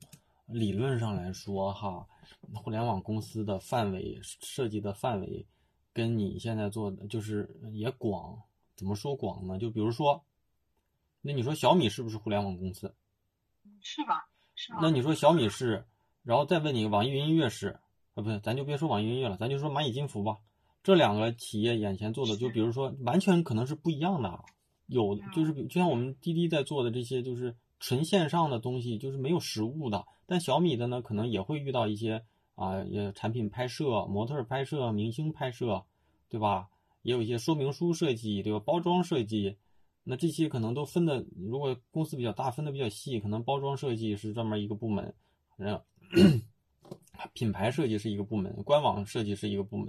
[0.47, 2.07] 理论上来说哈，
[2.55, 5.45] 互联网公司的范围设计的范围
[5.93, 8.41] 跟你现在做的就是也广，
[8.75, 9.59] 怎么说广呢？
[9.59, 10.23] 就比如说，
[11.21, 12.95] 那你说小米是不是互联网公司？
[13.81, 14.29] 是吧？
[14.55, 14.79] 是吧？
[14.81, 15.85] 那你说小米是，
[16.23, 17.79] 然后再问你网易云音乐是？
[18.13, 20.37] 啊，不是，咱就别说网易云音乐了，咱就说蚂蚁金服吧。
[20.81, 24.45] 这两个企业眼前做的，就比如说，完全可能是不一样的。
[24.85, 30.05] 有就是就像我们滴滴在做的这些，就是纯线上的东西，就是没有实物的。
[30.25, 32.23] 但小米的呢，可能也会遇到一些
[32.55, 35.85] 啊，也产品拍摄、模特拍摄、明星拍摄，
[36.29, 36.69] 对吧？
[37.01, 38.59] 也有一些说明书设计，对吧？
[38.59, 39.57] 包装设计，
[40.03, 45.13] 那这些可能都分的，如果公司比较大，分的比较细，可能包装设计是专门一个部门，
[45.55, 45.83] 然后。
[47.33, 49.87] 品牌设计是一个部门，官网设计是一个部门，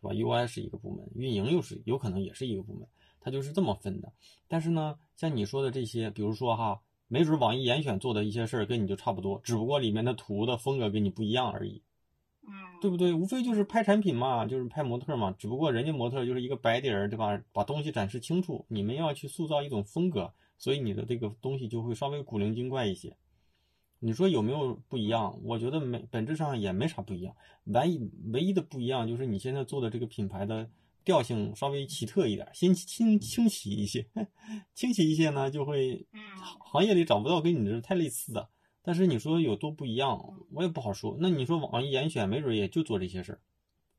[0.00, 2.88] 是吧？UI 是一个部门，运营又是有可能也是一个部门，
[3.20, 4.12] 它就是这么分的。
[4.48, 6.80] 但是呢，像你说的这些，比如说哈，
[7.12, 11.82] 没准网易严选做的一些事儿跟你就差不多，只不过里面的图的风格跟你不一样而已，
[12.46, 13.12] 嗯，对不对？
[13.12, 17.42] 无非就是拍产品嘛，就是拍模特嘛，只不过人家模特就是一个白底儿，对吧？
[17.52, 23.16] 把东西展示清楚，你们要去塑造一种风格，所以你的这个东西就会稍微古灵精怪一些。
[23.98, 25.38] 你说有没有不一样？
[25.42, 27.34] 我觉得没，本质上也没啥不一样。
[27.64, 30.70] 唯一唯一的不一样就是你现在做的这个品牌的
[31.04, 34.06] 调性稍微奇特一点，新新清奇一些，
[34.74, 36.06] 清奇一些呢，就会
[36.58, 38.48] 行业里找不到跟你这太类似的。
[38.82, 40.18] 但是你说有多不一样，
[40.52, 41.16] 我也不好说。
[41.20, 43.40] 那你说网易严选没准也就做这些事儿，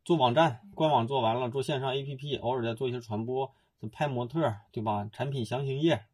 [0.04, 3.54] 做网站、官网做完了，做线上 APP，偶尔再做一些传播，
[3.92, 5.08] 拍模特，对吧？
[5.12, 6.06] 产品详情页，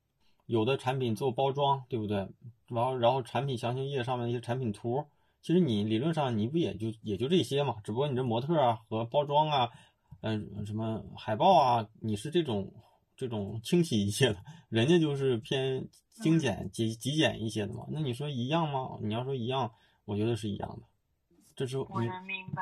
[0.45, 2.28] 有的产品做包装，对不对？
[2.67, 5.06] 然后，然后产品详情页上面那些产品图，
[5.41, 7.78] 其实你理论上你不也就也就这些嘛？
[7.86, 9.69] 只不过你这模特啊和包装啊，
[10.21, 12.71] 嗯，什么海报啊，你是这种
[13.15, 14.38] 这种清晰一些的，
[14.69, 15.88] 人家就是偏
[16.23, 17.86] 精简、极极简一些的嘛。
[17.89, 18.97] 那你说一样吗？
[19.01, 19.71] 你要说一样，
[20.06, 20.84] 我觉得是一样的。
[21.56, 22.62] 这是我能明白，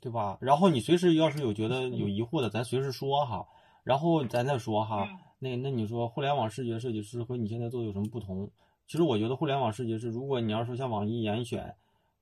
[0.00, 0.38] 对吧？
[0.40, 3.46] 然后你随时要是有觉得有疑惑的，咱随时说哈。
[3.84, 8.50] 然后咱再说哈，那那你说互联网视觉设计师和你现在做的有什么不同？
[8.86, 11.74] 其实我觉得互联网视觉是，如果你要说像网易严选，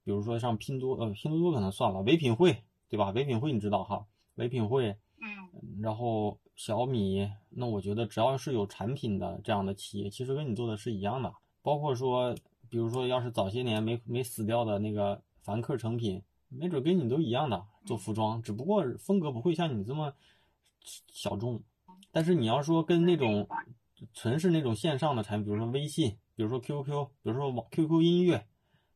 [0.05, 3.11] 比如说像拼多呃拼多多可能算了，唯品会对吧？
[3.11, 11.33] 唯品会你知道哈，唯品会，嗯，然后小米，那我觉得只要是有产品的这样的企业，其实跟你做的是一样的。
[11.63, 12.35] 包括说，
[12.71, 20.15] 比如说要是早些年没没死掉的那个凡客诚品，没准跟你都一样的做服装，只不过风格不会像你这么
[21.13, 21.63] 小众。
[22.13, 23.47] 但是你要说跟那种
[24.15, 26.17] 纯是那种线上的产品，比如说微信。
[26.37, 26.85] 比如说 QQ，
[27.23, 28.47] 比如说网 QQ 音乐，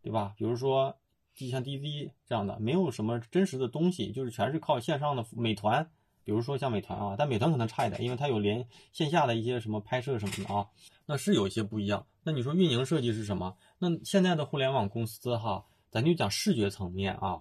[0.02, 0.34] 对吧？
[0.36, 0.99] 比如说就
[1.46, 5.24] 就像滴滴这样的，没有什么真实的东西，就是全是靠线上的。
[5.32, 5.90] 美团，
[6.22, 10.66] 比如说像美团啊，但美团可能差一点，因为它有连线下的一些什么拍摄什么的啊，
[11.06, 12.06] 那是有一些不一样。
[12.22, 13.56] 那你说运营设计是什么？
[13.78, 17.40] 那现在的互联网公司哈，咱就讲视觉层面啊，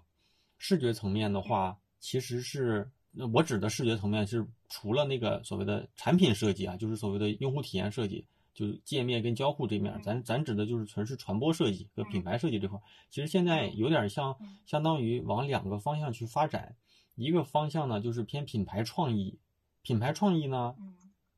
[0.57, 2.89] 视觉层面的话，其实是
[3.33, 8.25] 我指的视觉层面是除了那个所谓的产品设计啊，就是所谓的用户体验设计。
[8.59, 12.77] 就是界面跟交互这面，咱咱指的就是纯是传播设计和品牌设计这块。
[13.09, 14.35] 其实现在有点像，
[14.65, 16.75] 相当于往两个方向去发展。
[17.15, 19.39] 一个方向呢，就是偏品牌创意。
[19.81, 20.75] 品牌创意呢，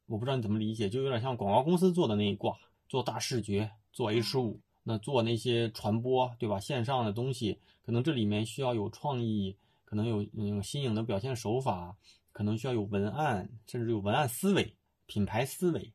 [0.07, 2.57] 我不知道你怎么理解，就有点像广告公司做的那一挂，
[2.89, 6.59] 做大视觉，做 H 五，那做那些传播，对吧？
[6.59, 9.55] 线上的东西，可能这里面需要有创意，
[9.85, 11.95] 可能有那种新颖的表现手法，
[12.31, 15.93] 可能需要有文案，甚至有文案思维、品牌思维。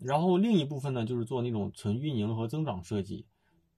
[0.00, 3.26] 然后另一部分呢，就是做那种纯运营和增长设计，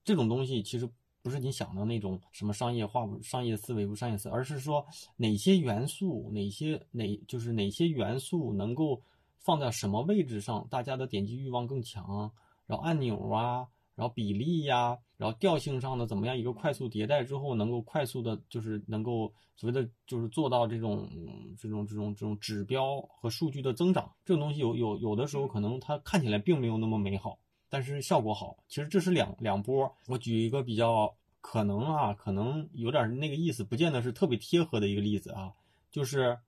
[0.03, 0.89] 这种东西其实
[1.21, 4.85] 不是你想的那种什么商业化不商业思维不商业思，而是说
[5.17, 9.01] 哪些元素哪些哪就是哪些元素能够
[9.39, 12.31] 放在什么位置上，大家的点击欲望更强，
[12.67, 13.67] 然后按钮啊。
[13.93, 16.35] 然后比例呀，然后调性上的怎么样？
[16.35, 21.07] 一个快速迭代之后，能够快速的，就是能够所谓的就是做到这种
[21.59, 24.11] 这种这种这种指标和数据的增长。
[24.25, 27.37] 这种东西有有有的时候可能它看起来并没有那么美好，
[27.69, 28.57] 但是效果好。
[28.67, 29.95] 其实这是两两波。
[30.07, 35.53] 我举一个比较可能啊，可能有点那个意思，不见得是特别贴合的一个例子啊，
[35.91, 36.39] 就是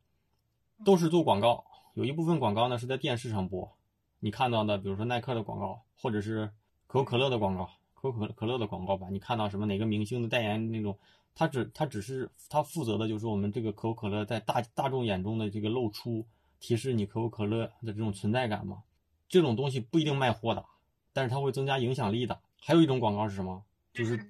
[0.84, 1.64] 都是做广告，
[1.94, 3.72] 有一部分广告呢是在电视上播，
[4.20, 6.50] 你看到的，比如说耐克的广告，或者是。
[6.86, 7.72] 可口可乐的广告，
[8.04, 10.98] 可口可可乐的广告吧，你看到什么哪个明星的代言那种，
[11.34, 16.26] 他只他只是他负责的就是我们这个可口可乐在大大众眼中的这个露出，
[16.60, 18.84] 提示你可口可乐的这种存在感嘛。
[19.30, 20.66] 这种东西不一定卖货的，
[21.14, 22.42] 但是它会增加影响力的。
[22.62, 23.64] 还有一种广告是什么？
[23.94, 24.26] 就是推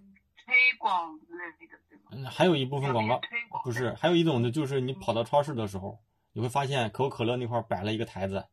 [0.77, 2.11] 广类的，对吗？
[2.11, 3.19] 嗯，还有一部分广告
[3.63, 5.97] 不是，还有一种呢，就是你跑到超市的时候，
[6.33, 8.45] 你会发现可口可乐那块摆了一个台子，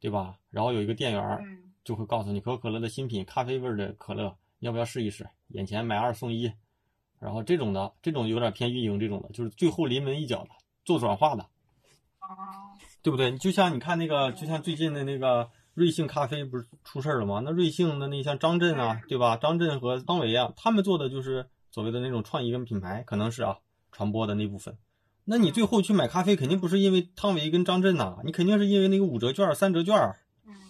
[0.00, 0.38] 对吧？
[0.50, 1.62] 然后有一个店员。
[1.86, 5.28] 就会告诉你可口可乐的新品咖啡味的可乐，要不要试一试？
[5.48, 6.52] 眼前买二送一，
[7.20, 10.50] 然后这种的，这种有点偏运营这种的，就是最后临门一脚的
[10.84, 11.46] 做转化的，
[13.02, 13.36] 对不对？
[13.38, 17.40] 就像你看那个，就像最近的那个瑞幸咖啡不是出事了吗？
[17.44, 19.36] 那瑞幸的那像张震啊，对吧？
[19.36, 23.58] 张震和汤唯啊，他们做的就是所谓的那种创意跟品牌，可能是啊
[23.92, 24.76] 传播的那部分。
[25.24, 29.94] 那你最后去买咖啡，肯定不是因为汤唯跟张震呐，你肯定是因为那个五折券、三折券。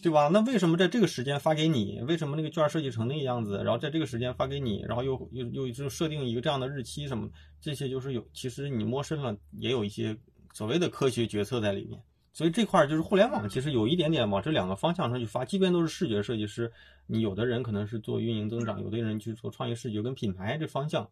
[0.02, 0.28] 对吧？
[0.32, 2.00] 那为什么在这个时间发给你？
[2.02, 3.62] 为什么那个券设计成那个样子？
[3.64, 7.28] 然后在这个时间发给你，然后又又又就设定一个这样的日期什么？
[7.60, 10.16] 这些就是有，其实你摸深了也有一些
[10.52, 12.00] 所谓的科学决策在里面。
[12.32, 15.44] 所以这块就是互联网，其实有一点点往这两个方向上去发。
[15.44, 16.70] 即便都是视觉设计师，
[17.06, 21.08] 你有的人可能是做运营增长，有的人去做创意视觉跟品牌这方向。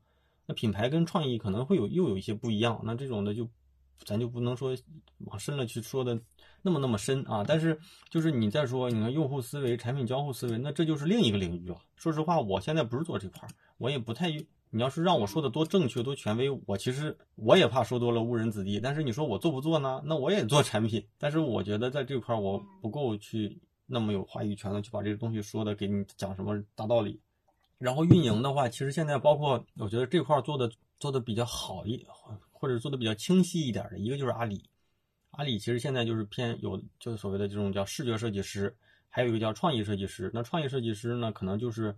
[0.47, 2.79] 那品牌跟创意可能会有又有一些不一样。
[2.85, 3.49] 那这种的就
[4.05, 4.77] 咱就不能说
[5.19, 6.19] 往深了去说的。
[6.67, 7.45] 那么那么深啊！
[7.47, 7.79] 但是
[8.09, 11.77] 就是你再说，你看用户思维、产品交互思维，那这就是另一个领域了。
[11.95, 14.31] 说实话，我现在不是做这块儿，我也不太。
[14.71, 18.81] 你要是让我说的多正确、多权威，我其实我也怕说多了误人子弟。
[18.81, 20.03] 但是你说我做不做呢？
[20.07, 27.21] 那我也做产品，但是我觉得在这块儿我不够去那么有话语权的去把这个东西说的给你讲什么大道理。
[27.77, 30.71] 然后运营的话，其实现在包括我觉得这块做的
[31.05, 32.03] 做的比较好一，
[32.51, 34.65] 或者做的比较清晰一点的一个就是阿里。
[35.33, 38.75] 阿里其实现在就是偏有，就是所谓的这种叫视觉设计师，
[39.11, 40.31] 还有一个叫创意设计师。
[40.33, 41.95] 那创意设计师呢，可能就是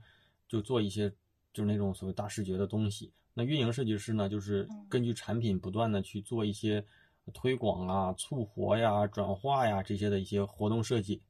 [0.48, 1.08] 就做一些
[1.52, 3.12] 就是那种所谓大视觉的东西。
[3.32, 6.84] 那运营设计师呢，就是根据产品不断的去做一些
[7.32, 11.22] 推广啊、促活呀、转化呀这些的一些活动设计。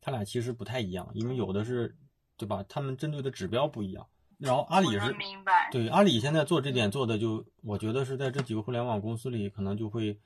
[0.00, 1.94] 他俩其实不太一样，因为有的是，
[2.38, 2.64] 对吧？
[2.70, 4.06] 他们针对的指标不一样。
[4.38, 5.14] 然后阿里是，
[5.70, 10.18] 对阿里现在做这点做的就，我觉得是在这几个互联网公司里，可能就会。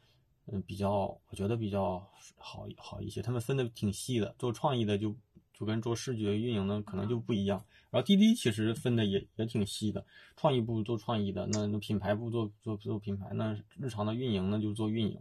[0.47, 2.05] 嗯，比较我觉得比较
[2.37, 5.15] 好好一些，他们分的挺细的，做创意的就
[5.55, 7.65] 就跟做视觉运营的可能就不一样。
[7.91, 10.05] 然后滴滴其实分的也也挺细的，
[10.37, 15.17] 创意部做创意的，那那品牌部做做做品牌，那日常的运营呢就做运营，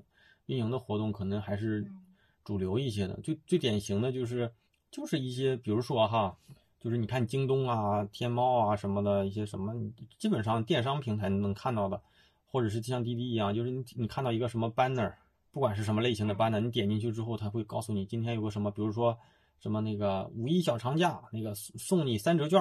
[0.47, 1.85] 运营的活动可能还是
[2.43, 3.13] 主流一些的。
[3.21, 4.51] 最最典型的就是
[4.89, 6.35] 就是一些，比如说哈，
[6.81, 9.73] 就是你看京东啊、天猫啊什么的一些什么，
[10.17, 12.01] 基本上电商平台能看到的。
[12.53, 15.13] 或者是像滴滴一样，就是你你看到一个什么 banner，
[15.53, 19.17] 不管是什么类型的 banner，你点进去之后，他会告诉你今天有个什么，比如说
[19.61, 22.59] 什么那个五一小长假，那个送你三折券，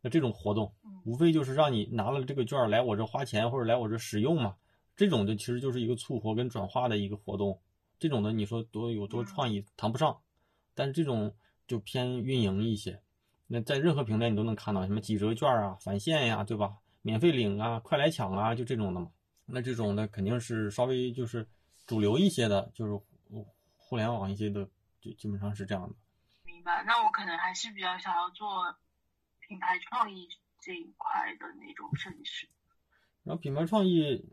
[0.00, 0.72] 那这种活动，
[1.04, 4.56] 无非就是让你拿了这个券来我这花钱或者来我这使用嘛。
[4.96, 7.56] 这种的其实就是一个促活跟转化的一个活动，
[8.00, 10.18] 这种的你说多有多创意谈不上，
[10.74, 11.32] 但是这种
[11.68, 13.00] 就偏运营一些。
[13.52, 16.76] 那在任何平台你都能看到什么几折券啊、返现呀，对吧？
[17.02, 19.10] 免费领啊、快来抢啊，就这种的嘛。
[19.46, 21.48] 那这种的肯定是稍微就是
[21.84, 23.00] 主流一些的，就是
[23.76, 24.68] 互联网一些的，
[25.00, 25.96] 就基本上是这样的。
[26.44, 26.84] 明白。
[26.86, 28.76] 那我可能还是比较想要做
[29.40, 30.28] 品牌创意
[30.60, 32.48] 这一块的那种设计师。
[33.24, 34.24] 然后品牌创意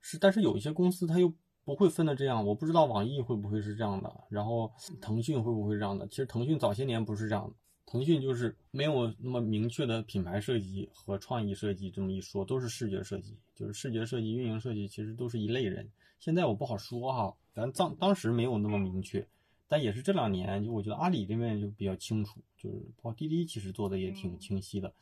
[0.00, 1.32] 是，但是有一些公司它又
[1.64, 6.08] 不会分的这样，我不知道网易会不会是这样的，然后腾讯会不会这样的？
[6.08, 7.54] 其实腾讯早些年不是这样的，
[7.90, 15.90] 腾讯就是没有那么明确的品牌设计和创意设计这么一说，都是视觉设计，就是视觉设计、运营设计其实都是一类人。
[16.20, 19.26] 现在我不好说哈，咱当当时没有那么明确，
[19.66, 24.92] 但也是这两年，就我觉得阿里这边就比较清楚，就是包括滴滴其实做的也挺清晰的，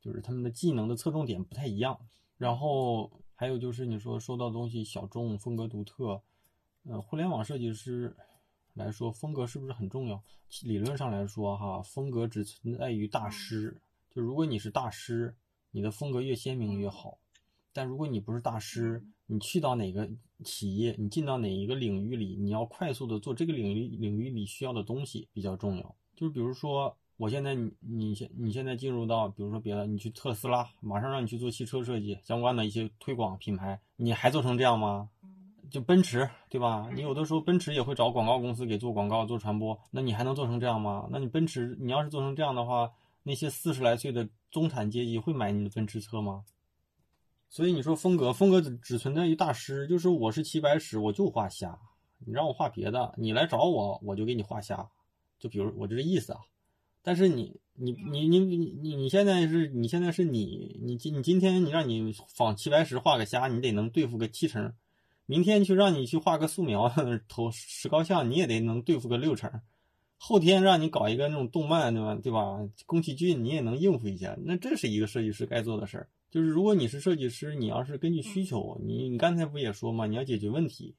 [0.00, 1.96] 就是他们的技能的侧重点不太一样。
[2.36, 6.20] 然后还有就是你说收到东西小众、风格独特，
[6.82, 8.16] 呃，互联网设计师。
[8.74, 10.22] 来说风格是不是很重要？
[10.64, 13.80] 理论上来说，哈，风格只存在于大师。
[14.10, 15.34] 就如果你是大师，
[15.70, 17.18] 你的风格越鲜明越好。
[17.72, 20.08] 但如果你不是大师，你去到哪个
[20.44, 25.96] 企业，你进到哪一个领域里，你要快速的做这个领域领域里需要的东西比较重要。
[26.14, 35.10] 就是比如说，我现在你你现你现在进入到，比如说别的，你去特斯拉，马上让你去做汽车设计相关的一些推广品牌，你还做成这样吗？
[35.70, 36.88] 就奔驰，对吧？
[36.94, 41.08] 你有的时候奔驰也会找广告公司给做广告、做传播，那你还能做成这样吗？
[41.10, 42.92] 那你奔驰，你要是做成这样的话，
[43.22, 46.44] 那些四十来岁的中产阶级会买你的奔驰车吗？
[47.48, 51.78] 所以你说风格，风格只只存在于大师，就是我是齐白石，我就画虾，
[52.18, 54.88] 你让我画别的，你来找我，我就给你画虾。
[55.38, 56.40] 就比如我这个意思啊。
[57.02, 64.72] 但是你你你你你你你现在是你现在是你你今你今天你让你仿齐白石画个虾，你得能对付个七成。
[65.26, 66.92] 明天去让你去画个素描
[67.28, 69.50] 投石膏像，你也得能对付个六成。
[70.18, 72.14] 后天让你搞一个那种动漫，对吧？
[72.22, 72.58] 对吧？
[72.86, 74.36] 宫崎骏你也能应付一下。
[74.44, 76.08] 那这是一个设计师该做的事儿。
[76.30, 80.06] 就是如果你是设计师，你要是根据需求，你你刚才不也说嘛？
[80.06, 80.94] 你要解决问题。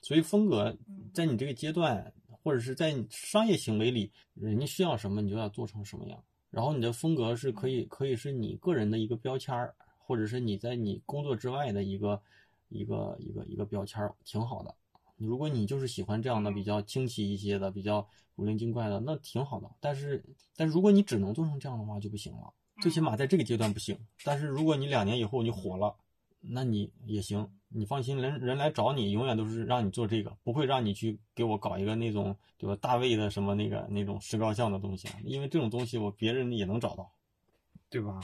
[0.00, 0.76] 所以风格
[1.12, 2.12] 在你这个阶段，
[2.42, 6.22] 或者是在商业行为里，人家需要什么，你就要做成什么样。
[6.50, 12.20] 然后你的风格是可以可以是你个人的一个标签儿，或者是你在你工作之外的一个。
[12.68, 14.74] 一个一个一个标签儿挺好的，
[15.16, 18.06] 如果你就是喜欢这样的比较清奇一些的、比较
[18.36, 19.68] 古灵精怪的，那挺好的。
[19.80, 20.24] 但是，
[20.56, 23.98] 但是如果你只能做成这样的话就不行了，最起码在这个阶段不行。
[24.24, 25.96] 但是如果你两年以后你火了，
[26.40, 37.10] 那你也行，你放心，人人来找你永远都是让你做这个，不会让你去给我搞一个那种对吧大卫的什么那个那种石膏像的东西，因为这种东西我别人也能找到，
[37.90, 38.20] 对吧？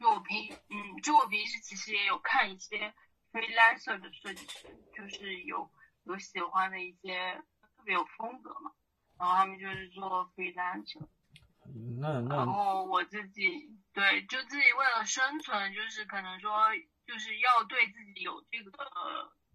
[0.00, 2.92] 就我平嗯，就我平时其实也有看一些。
[3.34, 5.68] Freelancer 的设计师就是有
[6.04, 8.70] 有喜欢的一些特别有风格嘛，
[9.18, 11.08] 然后他们就是做 freelancer。
[12.00, 12.36] 那那。
[12.36, 16.68] 然后我自己对，就自己为了生存，就是可能说
[17.08, 18.70] 就是要对自己有这个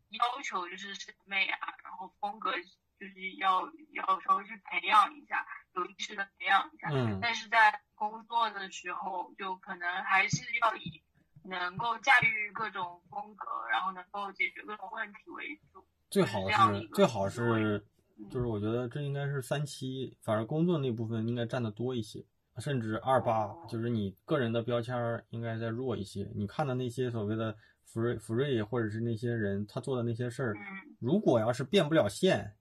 [0.10, 2.52] 要求，就是审美啊，然后风格
[3.00, 6.90] 就是要要稍微去培养一下，有意识的培养一下。
[6.92, 7.20] 嗯。
[7.22, 11.02] 但是在工作的时候，就可能还是要以。
[11.50, 15.84] 能够驾驭各种风格，然后能够解决各种问题为主。
[16.10, 17.84] 最好是最好是，
[18.30, 22.26] 就是我觉得这应该是三七，反正工作那部分应该占的多一些，
[22.58, 26.32] 甚至二八，就是你个人的标签应该再弱一些。
[26.36, 30.56] 你看的那些所谓的福瑞、福瑞或者是那些人，他做的那些事儿，
[31.00, 32.56] 如果要是变不了线，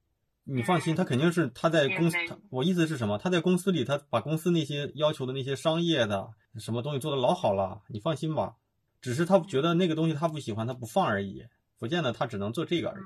[0.45, 2.17] 你放心，他肯定是他在公司。
[2.51, 3.19] 我意思是什么？
[3.19, 8.57] 他在公司里，他把公司那些要求的那些商业的什么东西做的老好了，你放心吧。
[9.01, 11.45] 只是他觉得那个东西他不喜欢，他不放而已，
[11.79, 13.05] 不见得他只能做这个而已。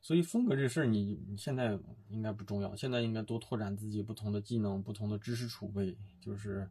[0.00, 1.78] 所以风格这事儿，你你现在
[2.08, 6.68] 应该不重要，现在应该多拓展自己不同的技能、不同的知识储备，就是，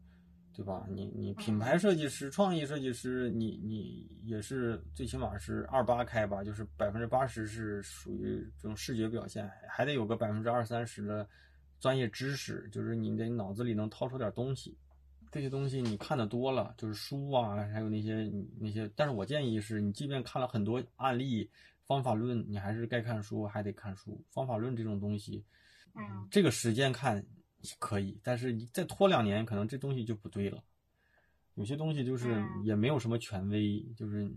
[0.55, 0.86] 对吧？
[0.88, 11.27] 你你品牌设计师、创意设计师，你你也是最起码是二八开吧，就是百分之八十是属于这种视觉表现，还得有个百分之二三十的
[11.79, 14.77] 专业知识，就是你得脑子里能掏出点东西。
[15.34, 18.88] 这些东西你看的多了，就是书啊，还有那些那些。
[18.95, 21.49] 但是我建议是，你即便看了很多案例、
[21.88, 24.23] 方法论，你还是该看书，还得看书。
[24.29, 25.43] 方法论这种东西，
[25.95, 27.25] 嗯，这个时间看
[27.79, 30.63] 可以，但是你再拖两年，可能这东西就不对了。
[31.55, 34.31] 有些东西就是也没有什么权威，就是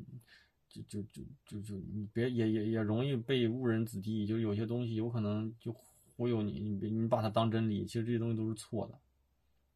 [0.71, 4.27] 就就就就就你别也也也容易被误人子弟。
[4.27, 5.71] 就有些东西有可能就
[6.17, 8.99] 忽悠你，你别你把它当真理，其实这些东西都是错的。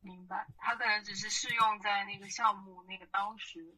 [0.02, 3.76] 明白，它可能只是适用在那个项目那个当时，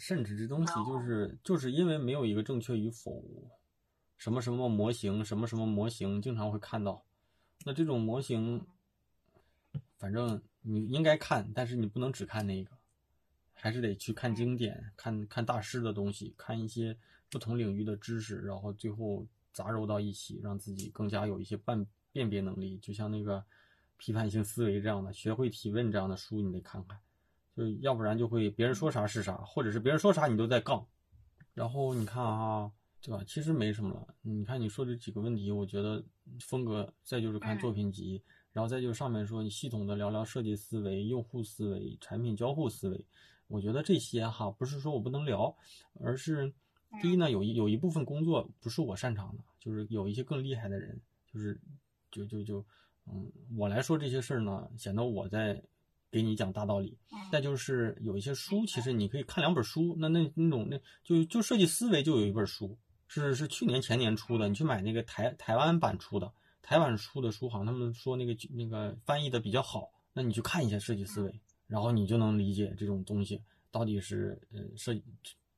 [0.00, 3.22] 甚至这东西就是就是因为没有一个正确与否，
[4.16, 7.04] 什么什么模型，什么什么模型，经常会看到。
[7.66, 8.66] 那这种模型，
[9.98, 12.78] 反正你应该看，但是你不能只看那个，
[13.52, 16.96] 还是得去看经典，看看大师的东西，看一些
[17.28, 23.44] 不同领域的知识，然后最后杂糅到一起，让自己更加有一些辨辨别能力，就像那个。
[24.04, 27.00] 批判性思维这样的，学会提问这样的书，你得看看，
[27.56, 30.86] 就要不然就会别人说啥是啥，或者是别人说啥你都在杠。
[31.54, 33.24] 然后你看啊，对吧？
[33.26, 34.14] 其实没什么了。
[34.20, 36.04] 你看你说这几个问题，我觉得
[36.38, 43.02] 风格，再就是看作品集，然后再就是上面说你系统的聊聊设计思维、用户思维、产品交互思维。
[43.46, 45.56] 我觉得这些哈不是说我不能聊，
[45.98, 46.52] 而是
[47.00, 51.00] 第一呢，有一有一部分工作不是我擅长的，就是有一些更厉害的人，
[51.32, 51.58] 就是
[52.10, 52.62] 就就就
[53.06, 55.62] 嗯，我来说这些事儿呢，显得我在
[56.10, 56.96] 给你讲大道理。
[57.30, 62.78] 再就是有一些书，其实你可以看两本书，那那那种那就就设计思维就有一本书，
[63.08, 66.32] 是是去年前年出的，你去买那个台台湾版出的。
[66.62, 75.02] 台湾出的书好像他们说那个那个翻译的比较好，那你去看一下设计思维，然后你就能理解这种东西到底是呃设计，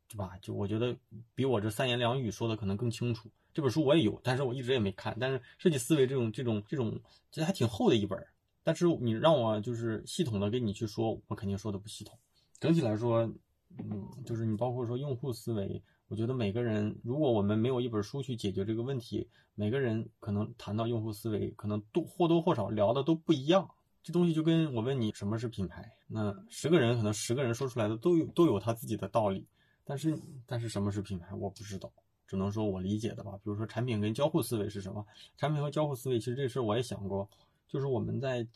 [0.09, 0.37] 对吧？
[0.43, 0.97] 就我觉得
[1.35, 3.31] 比我这三言两语说的可能更清楚。
[3.57, 5.17] 这本书我也有，但是我一直也没看。
[5.19, 7.01] 但是设计思维这种这种这种，
[7.31, 8.23] 其实还挺厚的一本。
[8.63, 12.19] 但是你让我就是系统的跟你去说，我肯定说的不系统。
[12.61, 13.23] 整体来说，
[13.79, 15.83] 嗯，就是你包括说用户思维。
[16.09, 23.71] 我觉得每个人，如果我们没有一本书去解决这个问题，每个人可能谈到用户思维，可能多或多或少聊的都不一样。
[24.03, 29.47] 这东西就跟我问你什么是品牌，那十个人可能十个人说出来的都有都有他自己的道理，
[29.83, 31.91] 但是但是什么是品牌，我不知道，
[32.27, 33.33] 只能说我理解的吧。
[33.37, 35.05] 比如说产品跟交互思维是什么？
[35.37, 37.29] 产品和交互思维，其实这事我也想过，
[37.69, 38.47] 就是我们在。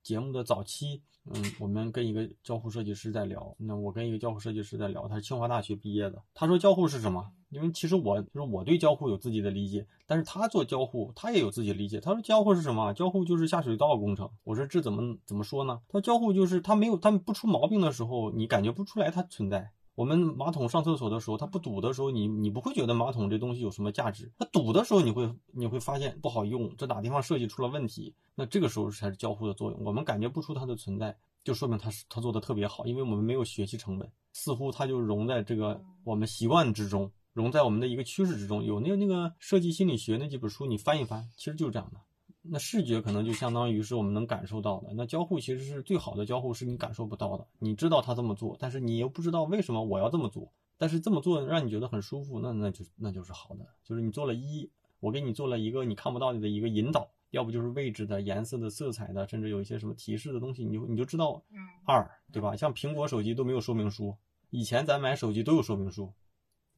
[0.00, 3.54] 节目的早期，嗯，我们跟一个交互设计师在聊。
[3.58, 6.22] 那我跟一个交互设计师在聊，他是清华大学毕业的。
[6.32, 7.30] 他说交互是什么？
[7.50, 12.00] 因为其实我就是我对交互有自己的理解，但是他做交互，他也有自己的理解。
[12.00, 12.94] 他说交互是什么？
[12.94, 14.30] 交互就是下水道工程。
[14.44, 15.82] 我说这怎么怎么说呢？
[15.88, 19.72] 他说交互就是他没有他不出毛病的时候，你感觉不出来它存在。
[19.98, 24.30] 我们马桶上厕所的时候，它不堵的时候，你你不会觉得马桶这东西有什么价值。
[24.38, 28.14] 它堵的时候，你会你会发现不好用，这哪地方设计出了问题？
[28.36, 29.82] 那这个时候才是交互的作用。
[29.82, 38.62] 我们感觉不出它的存在，就说明它是它做的特别好，因为我们没有学习成本，似乎它就融在这个我们习惯之中，融在我们的一个趋势之中。
[38.62, 41.98] 有那个那个设计心理学那几本书，你翻一翻，其实就是这样的。
[42.42, 47.46] 那视觉可能就相当于是我们能感受到的，那交互其实是最好的交互，是你感受不到的。
[47.58, 50.52] 你知道他这么做，但是你又不知道为什么我要这么做。
[50.80, 53.66] 但是这么做让你觉得很舒服，那那就那就是好的。
[53.82, 54.70] 就是你做了一，
[55.00, 61.42] 我给你做了一个你看不到的一个引导，要不就是位置的、颜色的、色彩的，甚至有一些什么提示的东西，你就你就知道。
[61.84, 62.54] 二，对吧？
[62.54, 64.16] 像苹果手机都没有说明书，
[64.50, 66.12] 以前咱买手机都有说明书。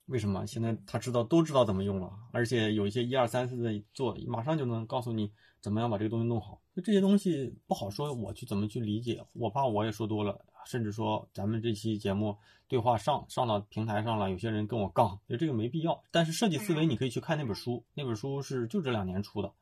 [0.06, 5.30] 为什么现在他知道都知道怎么用了，而且有一些一二三四的做，马上就能告诉你
[5.60, 6.60] 怎么样把这个东西弄好。
[6.74, 9.24] 就这些东西不好说，我去怎么去理解？
[9.32, 12.36] 我怕我也说多了，甚至说咱们这期节目
[12.68, 16.02] 对话上上到平台上了，有些人跟我杠，就这个没必要。
[16.10, 19.52] 但是设计思维你可以去看那本书，那本书是就这两年出的，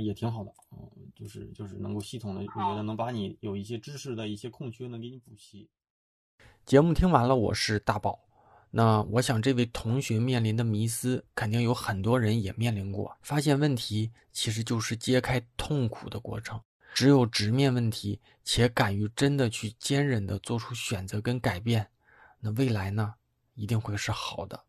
[0.00, 5.68] 也挺好的，嗯，就是就是能够系统的，我觉得能把你有一些知识的一些空缺能给你补齐。
[6.64, 8.27] 节目听完了，我是大宝。
[8.70, 13.16] 那我想，这位同学面临的迷思，肯定有很多人也面临过。
[13.22, 16.60] 发现问题，其实就是揭开痛苦的过程。
[16.94, 21.88] 只有直面问题，且敢于真的去坚忍的做出选择跟改变，
[22.40, 23.14] 那未来呢，
[23.54, 24.64] 一定会是好的。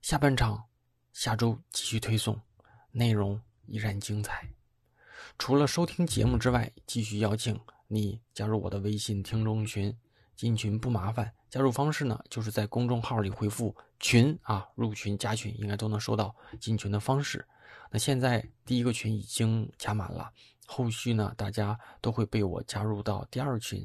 [0.00, 0.64] 下半场，
[1.12, 2.40] 下周继续推送，
[2.92, 4.48] 内容依然精彩。
[5.36, 7.58] 除了收听节目之外，继续邀请
[7.88, 9.94] 你加入我的微信听众群。
[10.38, 17.44] 进群不麻烦，加入方式呢，就是在公众号里回复“群”啊，入群加群应该都能收到进群的方式。
[17.90, 20.30] 那现在第一个群已经加满了，
[20.64, 23.84] 后续呢，大家都会被我加入到第二群、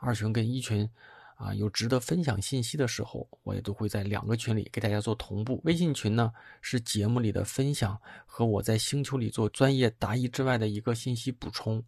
[0.00, 0.90] 二群跟一群。
[1.36, 5.60] 啊，有值得分享信息的时候，我也都会在两个群里给大家做同步。
[5.64, 6.30] 微信群呢，
[6.60, 11.82] 是节目里的分享和我在星球里做专业答疑之外的一个信息补充。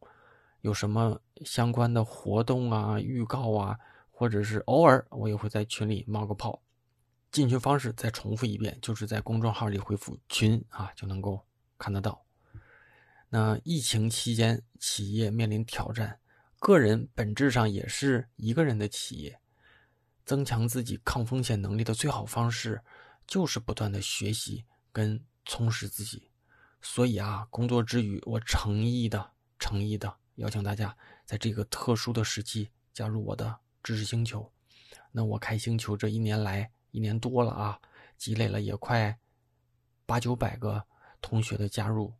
[0.62, 3.79] 有什么相关的活动啊、预告啊。
[4.17, 6.62] 或者是偶尔我也会在群里冒个泡，
[7.33, 11.45] 进群方式再重复一遍，就是在公众号里回复“群”啊，就能够
[11.77, 12.25] 看得到。
[13.29, 16.21] 那疫情期间，企业面临挑战，
[16.61, 19.41] 个人本质上也是一个人的企业，
[20.25, 22.81] 增强自己抗风险能力的最好方式，
[23.27, 26.31] 就是不断的学习跟充实自己。
[26.81, 33.59] 所以啊，工作之余，我诚意的、诚意的邀请大家，在这个特殊的时期加入我的。
[33.85, 34.51] 知识星球，
[35.12, 37.78] 那我开星球这一年来一年多了啊，
[38.16, 39.14] 积累了也快
[40.07, 40.82] 八九百个
[41.20, 42.11] 同学的加入。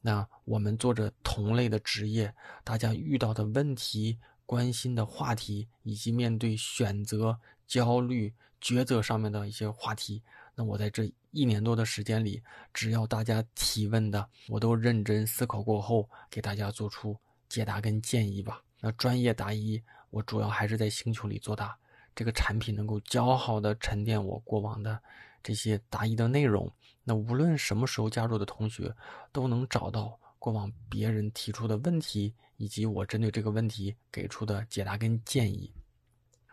[0.00, 10.20] 那我们做着同类的职业，大家遇到的问题、关心的话题，以及面对选择、焦虑、抉择上面的一些话题，
[10.56, 12.42] 那我在这一年多的时间里，
[12.74, 17.16] 只要大家提问的，我都认真思考过后，给大家做出
[17.48, 18.60] 解答跟建议吧。
[18.80, 19.80] 那专业答疑。
[20.12, 21.74] 我主要还是在星球里做大，
[22.14, 25.00] 这个产品能够较好的沉淀我过往的
[25.42, 26.70] 这些答疑的内容。
[27.02, 28.94] 那无论什么时候加入的同学，
[29.32, 35.72] 都能找到过往别人提出的问题，以及我针对这个问题给出的解答跟建议。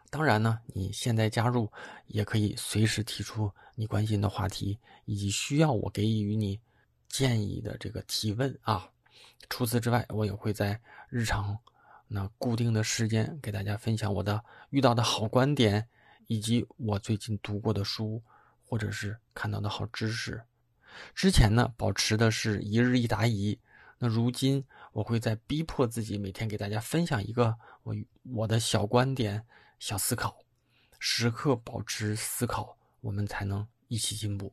[0.10, 1.70] 当然呢，你现在加入
[2.08, 6.60] 也可以随时提出你关心的话题，以及需要我给予你
[7.10, 8.90] 建议的这个提问啊。
[9.50, 10.80] 除此之外，我也会在
[11.10, 11.56] 日常
[12.12, 15.88] 那固定的时间给大家分享我的遇到的好观点，
[16.28, 18.22] 以及我最近读过的书，
[18.66, 20.44] 或者是看到的好知识。
[21.14, 23.58] 之前呢，保持的是一日一答疑，
[24.00, 27.96] 那如今我会在逼迫自己每天给大家分享一个我
[28.34, 29.46] 我的小观点。
[29.80, 30.38] 小思考，
[31.00, 34.52] 时刻保持思考，我们才能一起进步。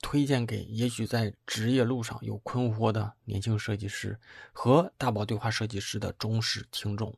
[0.00, 4.18] 推荐给也许在职业路上有困惑的年轻设计师
[4.52, 7.16] 和大宝对话设计师的忠实听众。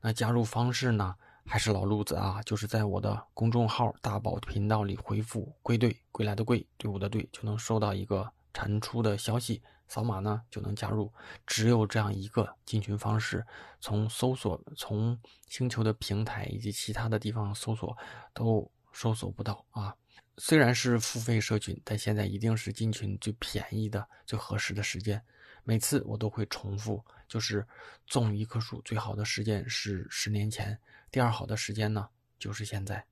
[0.00, 1.14] 那加入方式呢？
[1.46, 9.62] 还是老路子啊，就是在我的公众号“大宝频道”里回复“归队”，归来的归，队伍的队，就能收到一个产出的消息。
[9.86, 11.12] 扫码呢就能加入，
[11.46, 13.44] 只有这样一个进群方式。
[13.78, 17.94] 从搜索、从星球的平台以及其他的地方搜索，
[18.32, 19.94] 都搜索不到啊。
[20.38, 25.22] 虽然是付费社群，但现在一定是进群最便宜的、最合适的时间。
[25.62, 27.66] 每次我都会重复，就是
[28.06, 30.78] 种一棵树最好的时间是十年前，
[31.10, 32.08] 第二好的时间呢
[32.38, 33.04] 就是现在。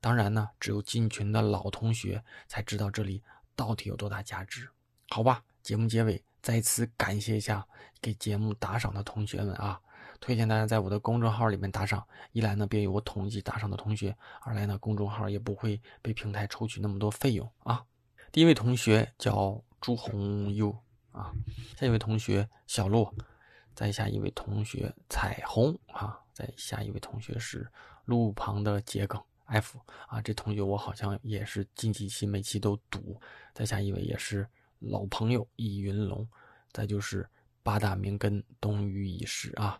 [0.00, 3.22] 当然呢，只有进群的老同学才知道这里
[3.54, 4.68] 到底有多大价值，
[5.10, 5.44] 好吧？
[5.62, 7.64] 节目结尾，再次感谢一下
[8.00, 9.78] 给节目打赏的同学们啊！
[10.20, 17.84] 推荐大家在我的公众号里面打赏，一来呢便于我统计打赏的同学，二来呢公众号也不会被平台抽取那么多费用啊。
[18.30, 20.70] 第一位同学叫朱红优
[21.10, 21.32] 啊，
[21.76, 23.12] 下一位同学小洛，
[23.74, 27.66] 再下一位同学彩虹啊，再下一位同学是
[28.04, 33.20] 路旁的桔梗 F 啊，这同学我好像也是近几期每期都读，
[33.52, 34.46] 再下一位也是。
[34.78, 36.26] 老朋友易云龙，
[36.72, 37.28] 再就是
[37.62, 39.78] 八大名根东隅已逝啊！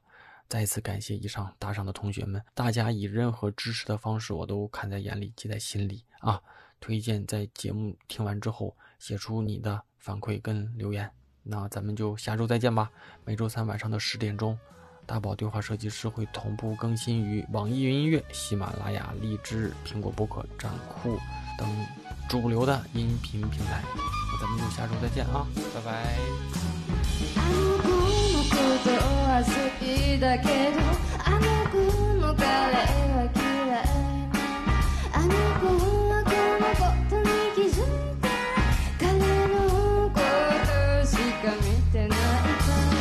[0.51, 6.42] 再次感谢以上打赏的同学们，大家以任何支持的方式，我都看在眼里，记在心里啊！
[6.80, 11.09] 推荐在节目听完之后写出你的反馈跟留言，
[11.44, 12.90] 那咱们就下周再见吧！
[13.24, 14.59] 每周三晚上的十点钟，
[15.07, 21.16] 大宝对话设计师会同步更新于网易云音乐、喜马拉雅、荔枝、苹果播客、站酷
[21.57, 21.86] 等
[22.28, 23.84] 主流的音频平台。
[23.94, 26.18] 那咱们就下周再见啊，拜拜。
[29.43, 29.47] 好
[29.80, 30.53] きだけど
[31.24, 31.78] あの子
[32.16, 33.41] のカレーは嫌
[33.74, 33.82] い
[35.12, 35.28] あの
[35.59, 35.66] 子
[36.11, 36.30] はこ
[36.61, 37.24] のことに
[37.55, 37.86] 気づい。
[38.20, 38.28] て
[38.99, 39.09] 彼
[39.49, 39.57] の
[40.11, 42.18] ことしか見てない。
[42.18, 43.01] から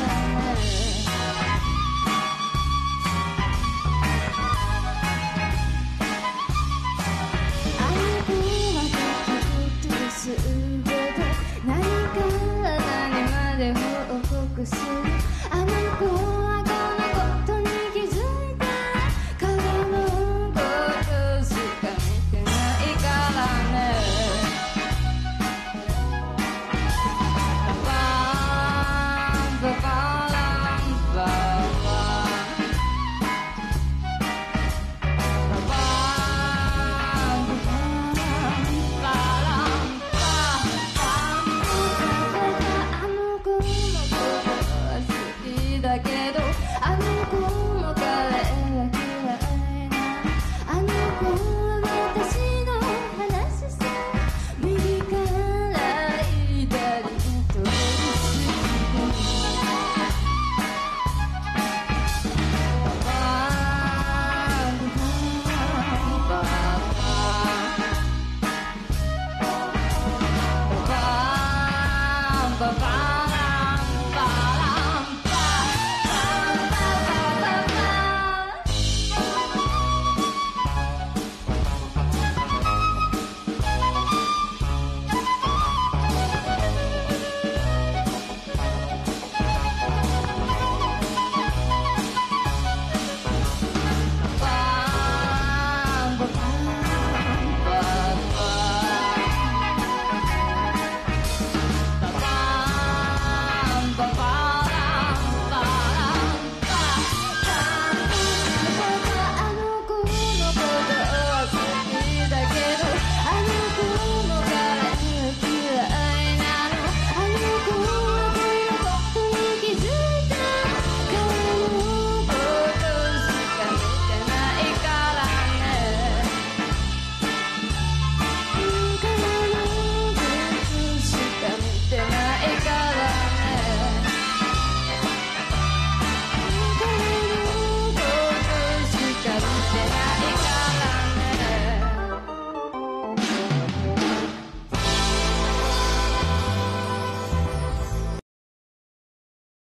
[7.79, 8.31] あの子
[8.75, 8.79] は
[9.81, 11.19] きっとすべて
[11.65, 12.17] 何か
[12.63, 12.79] ら
[13.09, 13.79] 何まで報
[14.55, 15.08] 告する
[46.89, 47.18] I'm